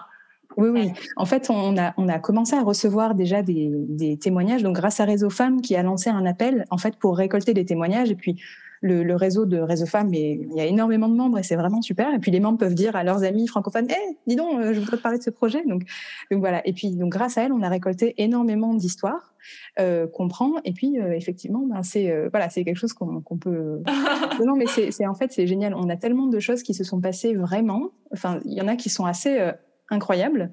Oui, 0.57 0.69
oui. 0.69 0.91
En 1.15 1.25
fait, 1.25 1.49
on 1.49 1.77
a, 1.77 1.93
on 1.97 2.07
a 2.09 2.19
commencé 2.19 2.55
à 2.55 2.61
recevoir 2.61 3.15
déjà 3.15 3.41
des, 3.41 3.69
des, 3.71 4.17
témoignages. 4.17 4.61
Donc, 4.61 4.75
grâce 4.75 4.99
à 4.99 5.05
Réseau 5.05 5.29
Femmes 5.29 5.61
qui 5.61 5.75
a 5.75 5.83
lancé 5.83 6.09
un 6.09 6.25
appel 6.25 6.65
en 6.69 6.77
fait 6.77 6.95
pour 6.97 7.17
récolter 7.17 7.53
des 7.53 7.65
témoignages. 7.65 8.11
Et 8.11 8.15
puis, 8.15 8.39
le, 8.83 9.15
réseau 9.15 9.45
de 9.45 9.57
Réseau 9.57 9.85
Femmes, 9.85 10.13
il 10.13 10.53
y 10.53 10.59
a 10.59 10.65
énormément 10.65 11.07
de 11.07 11.15
membres 11.15 11.39
et 11.39 11.43
c'est 11.43 11.55
vraiment 11.55 11.81
super. 11.81 12.13
Et 12.13 12.19
puis, 12.19 12.31
les 12.31 12.39
membres 12.39 12.57
peuvent 12.57 12.75
dire 12.75 12.95
à 12.95 13.03
leurs 13.03 13.23
amis 13.23 13.47
francophones 13.47 13.87
"Eh, 13.89 14.17
dis 14.27 14.35
donc, 14.35 14.59
euh, 14.59 14.73
je 14.73 14.79
voudrais 14.79 14.97
te 14.97 15.01
parler 15.01 15.17
de 15.17 15.23
ce 15.23 15.29
projet." 15.29 15.63
Donc, 15.65 15.83
donc 16.29 16.41
voilà. 16.41 16.65
Et 16.67 16.73
puis, 16.73 16.91
donc 16.91 17.09
grâce 17.09 17.37
à 17.37 17.43
elle, 17.43 17.53
on 17.53 17.61
a 17.61 17.69
récolté 17.69 18.13
énormément 18.17 18.73
d'histoires 18.73 19.33
euh, 19.79 20.05
qu'on 20.07 20.27
prend. 20.27 20.55
Et 20.65 20.73
puis, 20.73 20.99
euh, 20.99 21.13
effectivement, 21.13 21.65
ben, 21.65 21.81
c'est 21.81 22.11
euh, 22.11 22.27
voilà, 22.29 22.49
c'est 22.49 22.65
quelque 22.65 22.77
chose 22.77 22.93
qu'on 22.93 23.21
peut. 23.37 23.81
non, 24.45 24.55
mais 24.57 24.65
c'est 24.67 25.07
en 25.07 25.13
fait 25.13 25.31
c'est 25.31 25.47
génial. 25.47 25.73
On 25.75 25.89
a 25.89 25.95
tellement 25.95 26.27
de 26.27 26.39
choses 26.39 26.61
qui 26.61 26.73
se 26.73 26.83
sont 26.83 26.99
passées 26.99 27.35
vraiment. 27.35 27.91
Enfin, 28.11 28.39
il 28.43 28.53
y 28.53 28.61
en 28.61 28.67
a 28.67 28.75
qui 28.75 28.89
sont 28.89 29.05
assez 29.05 29.51
incroyable. 29.93 30.51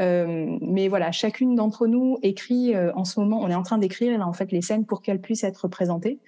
Euh, 0.00 0.56
mais 0.60 0.88
voilà, 0.88 1.12
chacune 1.12 1.54
d'entre 1.54 1.86
nous 1.86 2.18
écrit 2.22 2.74
euh, 2.74 2.92
en 2.94 3.04
ce 3.04 3.20
moment, 3.20 3.40
on 3.40 3.48
est 3.48 3.54
en 3.54 3.62
train 3.62 3.78
d'écrire 3.78 4.16
là 4.18 4.26
en 4.26 4.32
fait 4.32 4.52
les 4.52 4.62
scènes 4.62 4.86
pour 4.86 5.02
qu'elles 5.02 5.20
puissent 5.20 5.44
être 5.44 5.58
représentées. 5.58 6.20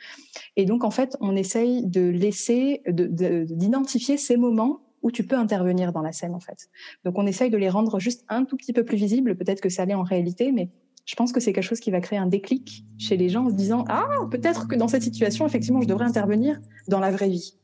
Et 0.57 0.65
donc 0.65 0.85
en 0.85 0.91
fait, 0.91 1.17
on 1.21 1.37
essaye 1.37 1.87
de 1.87 2.03
laisser, 2.03 2.83
d'identifier 2.89 4.17
ces 4.17 4.37
moments 4.37 4.81
où 5.03 5.11
tu 5.11 5.25
peux 5.25 5.37
intervenir 5.37 5.93
dans 5.93 6.03
la 6.03 6.13
scène 6.13 6.35
en 6.35 6.41
fait. 6.41 6.69
Donc 7.05 7.19
on 7.19 7.27
essaye 7.27 7.51
de 7.51 7.59
les 7.59 7.69
rendre 7.69 8.01
juste 8.01 8.25
un 8.29 8.45
tout 8.45 8.57
petit 8.57 8.73
peu 8.73 8.85
plus 8.85 8.97
visibles. 8.97 9.37
Peut-être 9.37 9.61
que 9.61 9.69
ça 9.69 9.85
l'est 9.85 9.95
en 9.95 10.03
réalité, 10.03 10.51
mais 10.51 10.71
je 11.07 11.15
pense 11.15 11.33
que 11.33 11.41
c'est 11.41 11.53
quelque 11.53 11.65
chose 11.65 11.81
qui 11.81 11.91
va 11.91 12.01
créer 12.01 12.19
un 12.19 12.27
déclic 12.27 12.85
chez 12.99 13.17
les 13.17 13.29
gens 13.29 13.45
en 13.45 13.51
se 13.51 13.55
disant 13.55 13.85
ah 13.89 14.09
peut-être 14.31 14.67
que 14.69 14.75
dans 14.75 14.89
cette 14.89 15.03
situation 15.03 15.47
effectivement 15.47 15.83
je 15.83 15.87
devrais 15.87 16.07
intervenir 16.07 16.61
dans 16.89 17.01
la 17.01 17.11
vraie 17.11 17.29
vie. 17.29 17.59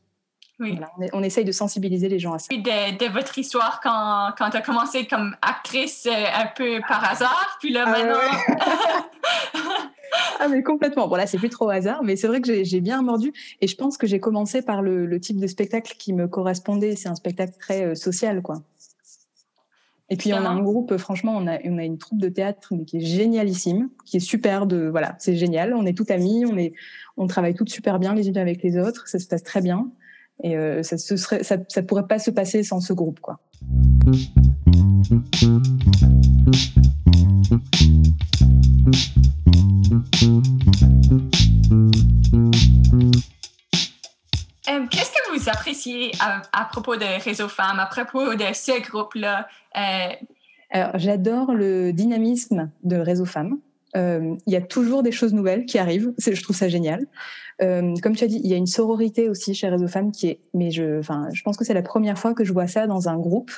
Oui. 0.61 0.79
on, 1.13 1.23
essaye 1.23 1.43
de 1.43 1.51
sensibiliser 1.51 2.07
les 2.07 2.19
gens 2.19 2.33
à 2.33 2.39
ça. 2.39 2.47
De, 2.51 2.97
de 2.97 3.11
votre 3.11 3.35
histoire 3.39 3.79
quand, 3.81 4.29
quand 4.37 4.51
tu 4.51 4.57
as 4.57 4.61
commencé 4.61 5.07
comme 5.07 5.35
actrice 5.41 6.05
euh, 6.05 6.25
un 6.35 6.45
peu 6.55 6.79
par 6.87 7.03
hasard, 7.03 7.57
puis 7.59 7.73
là 7.73 7.85
ah 7.87 7.91
maintenant. 7.91 8.63
ah 10.39 10.47
mais 10.47 10.61
complètement. 10.61 11.07
Bon 11.07 11.15
là 11.15 11.25
c'est 11.25 11.39
plus 11.39 11.49
trop 11.49 11.69
hasard, 11.69 12.03
mais 12.03 12.15
c'est 12.15 12.27
vrai 12.27 12.41
que 12.41 12.63
j'ai 12.63 12.79
bien 12.79 13.01
mordu 13.01 13.33
et 13.59 13.67
je 13.67 13.75
pense 13.75 13.97
que 13.97 14.05
j'ai 14.05 14.19
commencé 14.19 14.61
par 14.61 14.83
le, 14.83 15.07
le, 15.07 15.19
type 15.19 15.39
de 15.39 15.47
spectacle 15.47 15.95
qui 15.97 16.13
me 16.13 16.27
correspondait. 16.27 16.95
C'est 16.95 17.09
un 17.09 17.15
spectacle 17.15 17.53
très 17.59 17.83
euh, 17.83 17.95
social 17.95 18.43
quoi. 18.43 18.61
Et 20.11 20.17
puis 20.17 20.33
on 20.33 20.37
a 20.37 20.49
un 20.49 20.61
groupe, 20.61 20.97
franchement, 20.97 21.33
on 21.37 21.47
a, 21.47 21.57
on 21.63 21.77
a 21.77 21.85
une 21.85 21.97
troupe 21.97 22.19
de 22.19 22.27
théâtre 22.27 22.67
mais 22.75 22.83
qui 22.83 22.97
est 22.97 23.05
génialissime, 23.05 23.89
qui 24.05 24.17
est 24.17 24.19
super 24.19 24.67
de, 24.67 24.89
voilà, 24.89 25.15
c'est 25.19 25.37
génial. 25.37 25.73
On 25.73 25.85
est 25.85 25.97
tout 25.97 26.05
amis, 26.09 26.45
on 26.45 26.57
est, 26.57 26.73
on 27.15 27.27
travaille 27.27 27.55
toutes 27.55 27.69
super 27.69 27.97
bien 27.97 28.13
les 28.13 28.27
unes 28.27 28.37
avec 28.37 28.61
les 28.61 28.77
autres, 28.77 29.07
ça 29.07 29.19
se 29.19 29.27
passe 29.27 29.41
très 29.41 29.61
bien. 29.61 29.89
Et 30.43 30.57
euh, 30.57 30.81
ça 30.83 30.95
ne 30.95 31.17
serait, 31.17 31.43
ça, 31.43 31.57
ça, 31.67 31.83
pourrait 31.83 32.07
pas 32.07 32.19
se 32.19 32.31
passer 32.31 32.63
sans 32.63 32.81
ce 32.81 32.93
groupe, 32.93 33.19
quoi. 33.19 33.39
Euh, 44.69 44.87
qu'est-ce 44.89 45.11
que 45.11 45.37
vous 45.37 45.49
appréciez 45.49 46.11
à, 46.19 46.65
propos 46.65 46.95
de 46.95 47.23
Réseau 47.23 47.47
Femmes, 47.47 47.79
à 47.79 47.85
propos 47.85 48.33
de 48.33 48.45
ce 48.53 48.81
groupe-là? 48.81 49.47
Euh... 49.77 50.13
Alors, 50.71 50.97
j'adore 50.97 51.53
le 51.53 51.91
dynamisme 51.91 52.71
de 52.83 52.95
Réseau 52.95 53.25
Femmes. 53.25 53.57
Euh, 53.95 54.35
il 54.47 54.53
y 54.53 54.55
a 54.55 54.61
toujours 54.61 55.03
des 55.03 55.11
choses 55.11 55.33
nouvelles 55.33 55.65
qui 55.65 55.77
arrivent. 55.77 56.13
Je 56.17 56.41
trouve 56.41 56.55
ça 56.55 56.69
génial. 56.69 57.07
Euh, 57.61 57.93
comme 58.01 58.15
tu 58.15 58.23
as 58.23 58.27
dit, 58.27 58.41
il 58.43 58.49
y 58.49 58.53
a 58.53 58.57
une 58.57 58.67
sororité 58.67 59.29
aussi 59.29 59.53
chez 59.53 59.67
Réseau 59.67 59.87
Femmes 59.87 60.11
qui 60.11 60.27
est, 60.27 60.39
mais 60.53 60.71
je, 60.71 60.99
enfin, 60.99 61.27
je 61.33 61.41
pense 61.43 61.57
que 61.57 61.65
c'est 61.65 61.73
la 61.73 61.81
première 61.81 62.17
fois 62.17 62.33
que 62.33 62.43
je 62.43 62.53
vois 62.53 62.67
ça 62.67 62.87
dans 62.87 63.09
un 63.09 63.17
groupe. 63.17 63.51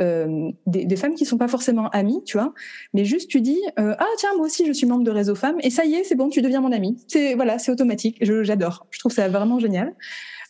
Euh, 0.00 0.50
des, 0.66 0.86
des, 0.86 0.96
femmes 0.96 1.14
qui 1.14 1.26
sont 1.26 1.36
pas 1.36 1.48
forcément 1.48 1.90
amies, 1.90 2.24
tu 2.24 2.38
vois, 2.38 2.54
mais 2.94 3.04
juste 3.04 3.28
tu 3.28 3.42
dis 3.42 3.60
euh, 3.78 3.94
ah 3.98 4.06
tiens 4.16 4.30
moi 4.36 4.46
aussi 4.46 4.66
je 4.66 4.72
suis 4.72 4.86
membre 4.86 5.04
de 5.04 5.10
Réseau 5.10 5.34
Femmes 5.34 5.58
et 5.60 5.68
ça 5.68 5.84
y 5.84 5.96
est 5.96 6.04
c'est 6.04 6.14
bon 6.14 6.30
tu 6.30 6.40
deviens 6.40 6.62
mon 6.62 6.72
amie. 6.72 6.96
C'est 7.08 7.34
voilà 7.34 7.58
c'est 7.58 7.70
automatique. 7.70 8.16
J'adore. 8.22 8.86
Je, 8.90 8.98
trouve 9.00 9.12
ça 9.12 9.28
vraiment 9.28 9.58
génial. 9.58 9.94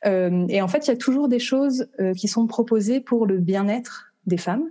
Euh, 0.06 0.46
et 0.48 0.62
en 0.62 0.68
fait 0.68 0.86
il 0.86 0.90
y 0.90 0.92
a 0.92 0.96
toujours 0.96 1.26
des 1.26 1.40
choses 1.40 1.88
euh, 1.98 2.14
qui 2.14 2.28
sont 2.28 2.46
proposées 2.46 3.00
pour 3.00 3.26
le 3.26 3.38
bien-être 3.38 4.12
des 4.26 4.36
femmes. 4.36 4.68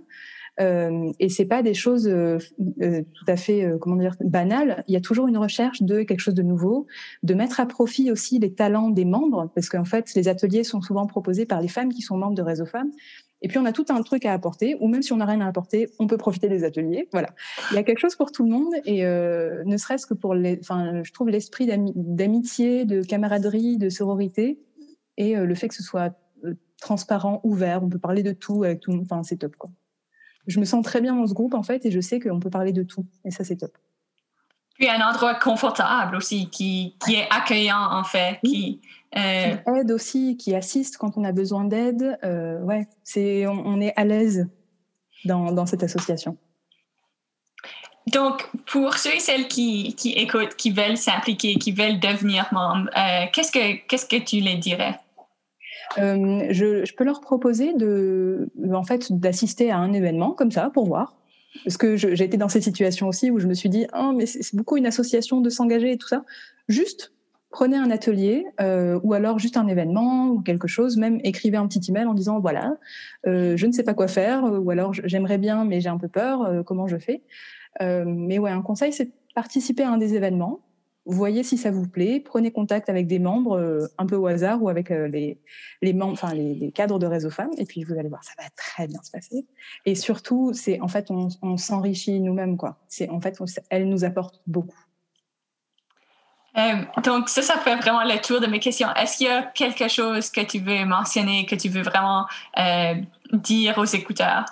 Euh, 0.60 1.10
et 1.18 1.28
c'est 1.28 1.46
pas 1.46 1.62
des 1.62 1.74
choses 1.74 2.06
euh, 2.06 2.38
euh, 2.82 3.02
tout 3.14 3.24
à 3.26 3.36
fait 3.36 3.66
comment 3.80 3.96
dire 3.96 4.16
banales. 4.20 4.84
Il 4.86 4.94
y 4.94 4.96
a 4.96 5.00
toujours 5.00 5.26
une 5.28 5.38
recherche 5.38 5.82
de 5.82 6.02
quelque 6.02 6.20
chose 6.20 6.34
de 6.34 6.42
nouveau, 6.42 6.86
de 7.22 7.34
mettre 7.34 7.60
à 7.60 7.66
profit 7.66 8.10
aussi 8.10 8.38
les 8.38 8.52
talents 8.52 8.90
des 8.90 9.04
membres, 9.04 9.50
parce 9.54 9.68
qu'en 9.68 9.84
fait 9.84 10.14
les 10.14 10.28
ateliers 10.28 10.64
sont 10.64 10.82
souvent 10.82 11.06
proposés 11.06 11.46
par 11.46 11.60
les 11.60 11.68
femmes 11.68 11.92
qui 11.92 12.02
sont 12.02 12.16
membres 12.16 12.34
de 12.34 12.42
Réseau 12.42 12.66
Femmes. 12.66 12.90
Et 13.44 13.48
puis 13.48 13.58
on 13.58 13.64
a 13.64 13.72
tout 13.72 13.86
un 13.88 14.02
truc 14.02 14.24
à 14.24 14.32
apporter, 14.32 14.76
ou 14.80 14.88
même 14.88 15.02
si 15.02 15.12
on 15.12 15.16
n'a 15.16 15.24
rien 15.24 15.40
à 15.40 15.48
apporter, 15.48 15.88
on 15.98 16.06
peut 16.06 16.16
profiter 16.16 16.48
des 16.48 16.62
ateliers. 16.62 17.08
Voilà, 17.12 17.30
il 17.72 17.74
y 17.74 17.78
a 17.78 17.82
quelque 17.82 17.98
chose 17.98 18.14
pour 18.14 18.30
tout 18.30 18.44
le 18.44 18.50
monde, 18.50 18.72
et 18.84 19.04
euh, 19.04 19.64
ne 19.64 19.76
serait-ce 19.76 20.06
que 20.06 20.14
pour 20.14 20.36
enfin, 20.60 21.02
je 21.02 21.12
trouve 21.12 21.28
l'esprit 21.28 21.66
d'amitié, 21.66 22.84
de 22.84 23.02
camaraderie, 23.02 23.78
de 23.78 23.88
sororité, 23.88 24.60
et 25.16 25.34
le 25.34 25.54
fait 25.54 25.68
que 25.68 25.74
ce 25.74 25.82
soit 25.82 26.14
transparent, 26.80 27.40
ouvert, 27.44 27.82
on 27.82 27.88
peut 27.88 27.98
parler 27.98 28.22
de 28.22 28.32
tout 28.32 28.64
avec 28.64 28.80
tout 28.80 28.90
le 28.90 28.98
monde. 28.98 29.06
Enfin, 29.10 29.22
c'est 29.22 29.36
top 29.36 29.56
quoi 29.56 29.70
je 30.46 30.60
me 30.60 30.64
sens 30.64 30.84
très 30.84 31.00
bien 31.00 31.14
dans 31.14 31.26
ce 31.26 31.34
groupe 31.34 31.54
en 31.54 31.62
fait 31.62 31.84
et 31.86 31.90
je 31.90 32.00
sais 32.00 32.20
qu'on 32.20 32.40
peut 32.40 32.50
parler 32.50 32.72
de 32.72 32.82
tout 32.82 33.06
et 33.24 33.30
ça 33.30 33.44
c'est 33.44 33.56
top. 33.56 33.76
Puis 34.78 34.88
un 34.88 35.00
endroit 35.06 35.34
confortable 35.34 36.16
aussi 36.16 36.48
qui, 36.48 36.96
qui 37.04 37.14
est 37.14 37.28
accueillant 37.30 37.92
en 37.92 38.04
fait, 38.04 38.38
qui, 38.44 38.80
euh... 39.16 39.54
qui, 39.54 39.70
aide 39.78 39.90
aussi, 39.90 40.36
qui 40.36 40.54
assiste 40.54 40.96
quand 40.96 41.16
on 41.16 41.24
a 41.24 41.32
besoin 41.32 41.64
d'aide. 41.64 42.18
Euh, 42.24 42.58
ouais, 42.60 42.88
c'est 43.04 43.46
on, 43.46 43.80
est 43.80 43.92
à 43.96 44.04
l'aise 44.04 44.48
dans, 45.24 45.52
dans, 45.52 45.66
cette 45.66 45.82
association. 45.82 46.36
Donc, 48.08 48.48
pour 48.66 48.94
ceux 48.94 49.14
et 49.14 49.20
celles 49.20 49.46
qui, 49.46 49.94
qui 49.94 50.12
écoutent, 50.12 50.56
qui 50.56 50.72
veulent 50.72 50.96
s'impliquer, 50.96 51.54
qui 51.56 51.70
veulent 51.70 52.00
devenir 52.00 52.48
membres, 52.50 52.90
euh, 52.96 53.26
qu'est-ce 53.32 53.52
que 53.52 53.86
qu'est-ce 53.86 54.06
que 54.06 54.16
tu 54.16 54.40
les 54.40 54.56
dirais? 54.56 54.98
Euh, 55.98 56.46
je, 56.50 56.84
je, 56.84 56.94
peux 56.94 57.04
leur 57.04 57.20
proposer 57.20 57.74
de, 57.74 58.48
en 58.72 58.84
fait, 58.84 59.12
d'assister 59.12 59.70
à 59.70 59.78
un 59.78 59.92
événement 59.92 60.32
comme 60.32 60.50
ça 60.50 60.70
pour 60.70 60.86
voir. 60.86 61.16
Parce 61.64 61.76
que 61.76 61.96
j'ai 61.96 62.24
été 62.24 62.38
dans 62.38 62.48
cette 62.48 62.62
situation 62.62 63.08
aussi 63.08 63.30
où 63.30 63.38
je 63.38 63.46
me 63.46 63.54
suis 63.54 63.68
dit, 63.68 63.86
oh, 63.94 64.12
mais 64.16 64.24
c'est 64.24 64.56
beaucoup 64.56 64.78
une 64.78 64.86
association 64.86 65.40
de 65.40 65.50
s'engager 65.50 65.92
et 65.92 65.98
tout 65.98 66.08
ça. 66.08 66.24
Juste 66.68 67.12
prenez 67.52 67.76
un 67.76 67.90
atelier 67.90 68.46
euh, 68.60 68.98
ou 69.04 69.12
alors 69.12 69.38
juste 69.38 69.56
un 69.56 69.68
événement 69.68 70.28
ou 70.28 70.40
quelque 70.40 70.66
chose, 70.66 70.96
même 70.96 71.20
écrivez 71.22 71.58
un 71.58 71.68
petit 71.68 71.90
email 71.90 72.06
en 72.06 72.14
disant 72.14 72.40
voilà, 72.40 72.76
euh, 73.26 73.56
je 73.56 73.66
ne 73.66 73.72
sais 73.72 73.84
pas 73.84 73.94
quoi 73.94 74.08
faire 74.08 74.42
ou 74.44 74.70
alors 74.70 74.92
j'aimerais 74.92 75.38
bien 75.38 75.64
mais 75.64 75.80
j'ai 75.80 75.90
un 75.90 75.98
peu 75.98 76.08
peur, 76.08 76.42
euh, 76.42 76.62
comment 76.64 76.88
je 76.88 76.96
fais? 76.96 77.22
Euh, 77.80 78.04
mais 78.06 78.38
ouais, 78.38 78.50
un 78.50 78.62
conseil 78.62 78.92
c'est 78.92 79.12
participer 79.34 79.84
à 79.84 79.90
un 79.90 79.98
des 79.98 80.14
événements, 80.14 80.60
voyez 81.04 81.42
si 81.42 81.58
ça 81.58 81.70
vous 81.70 81.88
plaît, 81.88 82.20
prenez 82.20 82.52
contact 82.52 82.88
avec 82.88 83.06
des 83.06 83.18
membres 83.18 83.58
euh, 83.58 83.86
un 83.98 84.06
peu 84.06 84.16
au 84.16 84.26
hasard 84.26 84.62
ou 84.62 84.68
avec 84.68 84.90
euh, 84.90 85.08
les, 85.08 85.40
les 85.80 85.92
membres, 85.92 86.12
enfin 86.12 86.32
les, 86.32 86.54
les, 86.54 86.70
cadres 86.70 86.98
de 86.98 87.06
Réseau 87.06 87.30
Femmes, 87.30 87.50
et 87.58 87.64
puis 87.64 87.82
vous 87.82 87.98
allez 87.98 88.08
voir, 88.08 88.22
ça 88.22 88.32
va 88.38 88.44
très 88.56 88.86
bien 88.86 89.02
se 89.02 89.10
passer. 89.10 89.46
Et 89.84 89.94
surtout, 89.94 90.52
c'est 90.54 90.80
en 90.80 90.88
fait, 90.88 91.10
on, 91.10 91.28
on 91.42 91.56
s'enrichit 91.56 92.20
nous-mêmes, 92.20 92.56
quoi. 92.56 92.78
C'est 92.88 93.08
en 93.08 93.20
fait, 93.20 93.36
elle 93.70 93.88
nous 93.88 94.04
apporte 94.04 94.40
beaucoup. 94.46 94.78
Euh, 96.58 96.84
donc 97.02 97.28
ça, 97.28 97.42
ça 97.42 97.56
fait 97.56 97.76
vraiment 97.76 98.04
le 98.04 98.20
tour 98.20 98.40
de 98.40 98.46
mes 98.46 98.60
questions. 98.60 98.88
Est-ce 98.94 99.16
qu'il 99.16 99.26
y 99.26 99.30
a 99.30 99.42
quelque 99.42 99.88
chose 99.88 100.30
que 100.30 100.42
tu 100.42 100.58
veux 100.58 100.84
mentionner, 100.84 101.46
que 101.46 101.54
tu 101.54 101.68
veux 101.68 101.82
vraiment 101.82 102.26
dire 103.32 103.78
aux 103.78 103.84
écouteurs? 103.84 104.44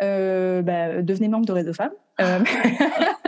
bah, 0.00 1.02
devenez 1.02 1.26
membre 1.26 1.46
de 1.46 1.52
Réseau 1.52 1.74
Femmes. 1.74 1.92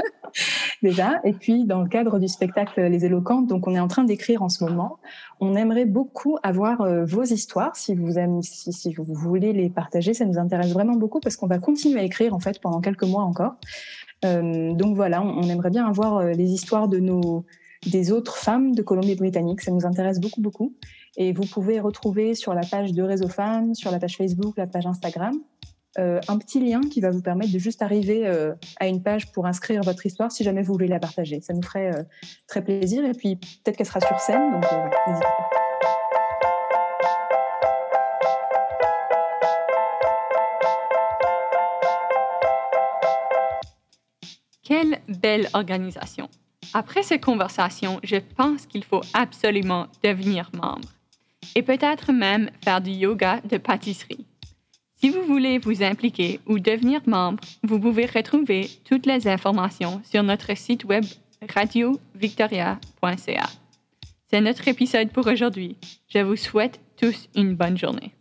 déjà. 0.83 1.21
Et 1.25 1.33
puis, 1.33 1.65
dans 1.65 1.83
le 1.83 1.89
cadre 1.89 2.19
du 2.19 2.29
spectacle 2.29 2.81
Les 2.81 3.05
Éloquentes, 3.05 3.47
donc 3.47 3.67
on 3.67 3.75
est 3.75 3.81
en 3.81 3.89
train 3.89 4.05
d'écrire 4.05 4.43
en 4.43 4.49
ce 4.49 4.65
moment. 4.65 4.99
On 5.41 5.55
aimerait 5.55 5.85
beaucoup 5.85 6.39
avoir 6.43 6.81
euh, 6.81 7.05
vos 7.05 7.23
histoires. 7.23 7.77
Si 7.77 7.95
vous, 7.95 8.19
aimez, 8.19 8.41
si, 8.43 8.95
vous 8.95 9.05
voulez 9.05 9.53
les 9.53 9.71
partager, 9.71 10.15
ça 10.15 10.25
nous 10.25 10.39
intéresse 10.39 10.73
vraiment 10.73 10.97
beaucoup 10.97 11.21
parce 11.21 11.37
qu'on 11.37 11.47
va 11.47 11.59
continuer 11.59 12.01
à 12.01 12.03
écrire 12.03 12.35
en 12.35 12.41
fait 12.41 12.61
pendant 12.61 12.81
quelques 12.81 13.05
mois 13.05 13.23
encore. 13.23 13.55
Euh, 14.25 14.73
donc 14.75 14.97
voilà, 14.97 15.23
on, 15.23 15.39
on, 15.39 15.49
aimerait 15.49 15.71
bien 15.71 15.87
avoir 15.87 16.19
euh, 16.19 16.33
les 16.33 16.51
histoires 16.53 16.89
de 16.89 16.99
nos 16.99 17.45
des 17.87 18.13
autres 18.13 18.37
femmes 18.37 18.75
de 18.75 18.83
Colombie-Britannique. 18.83 19.63
Ça 19.63 19.71
nous 19.71 19.87
intéresse 19.87 20.21
beaucoup, 20.21 20.41
beaucoup. 20.41 20.75
Et 21.17 21.33
vous 21.33 21.47
pouvez 21.47 21.81
retrouver 21.81 22.35
sur 22.35 22.55
la 22.55 22.61
page 22.61 22.93
de 22.93 23.03
Réseau 23.03 23.29
Femmes, 23.29 23.75
sur 23.75 23.91
la 23.91 23.99
page 23.99 24.17
Facebook, 24.17 24.57
la 24.59 24.67
page 24.67 24.87
Instagram, 24.87 25.35
euh, 25.99 26.21
un 26.29 26.39
petit 26.39 26.61
lien 26.61 26.81
qui 26.83 27.01
va 27.01 27.11
vous 27.11 27.21
permettre 27.21 27.53
de 27.53 27.59
juste 27.59 27.83
arriver 27.83 28.25
euh, 28.25 28.55
à 28.79 28.87
une 28.87 29.03
page 29.03 29.33
pour 29.33 29.47
inscrire 29.47 29.83
votre 29.83 30.07
histoire 30.07 30.31
si 30.31 30.45
jamais 30.45 30.63
vous 30.63 30.73
voulez 30.73 30.87
la 30.87 31.01
partager. 31.01 31.41
Ça 31.41 31.53
nous 31.53 31.63
ferait 31.63 31.93
euh, 31.93 32.03
très 32.47 32.63
plaisir 32.63 33.05
et 33.05 33.13
puis 33.13 33.37
peut-être 33.37 33.77
qu'elle 33.77 33.87
sera 33.87 34.01
sur 34.01 34.21
scène, 34.21 34.53
donc 34.53 34.65
n'hésitez 35.09 35.27
pas. 35.27 35.51
Quelle 44.63 45.01
belle 45.09 45.49
organisation. 45.55 46.29
Après 46.73 47.03
cette 47.03 47.25
conversation, 47.25 47.99
je 48.05 48.17
pense 48.37 48.67
qu'il 48.67 48.85
faut 48.85 49.01
absolument 49.13 49.89
devenir 50.05 50.53
membre 50.55 50.89
et 51.57 51.63
peut-être 51.63 52.13
même 52.13 52.49
faire 52.63 52.81
du 52.81 52.91
yoga 52.91 53.41
de 53.41 53.59
pâtisserie. 53.59 54.30
Si 55.01 55.09
vous 55.09 55.23
voulez 55.23 55.57
vous 55.57 55.83
impliquer 55.83 56.41
ou 56.47 56.59
devenir 56.59 57.01
membre, 57.07 57.43
vous 57.63 57.81
pouvez 57.81 58.05
retrouver 58.05 58.69
toutes 58.85 59.07
les 59.07 59.27
informations 59.29 60.03
sur 60.05 60.23
notre 60.23 60.55
site 60.55 60.85
web 60.85 61.05
radiovictoria.ca. 61.49 63.47
C'est 64.31 64.41
notre 64.43 64.69
épisode 64.69 65.11
pour 65.11 65.27
aujourd'hui. 65.27 65.79
Je 66.09 66.19
vous 66.19 66.37
souhaite 66.37 66.81
tous 66.99 67.31
une 67.35 67.55
bonne 67.55 67.79
journée. 67.79 68.13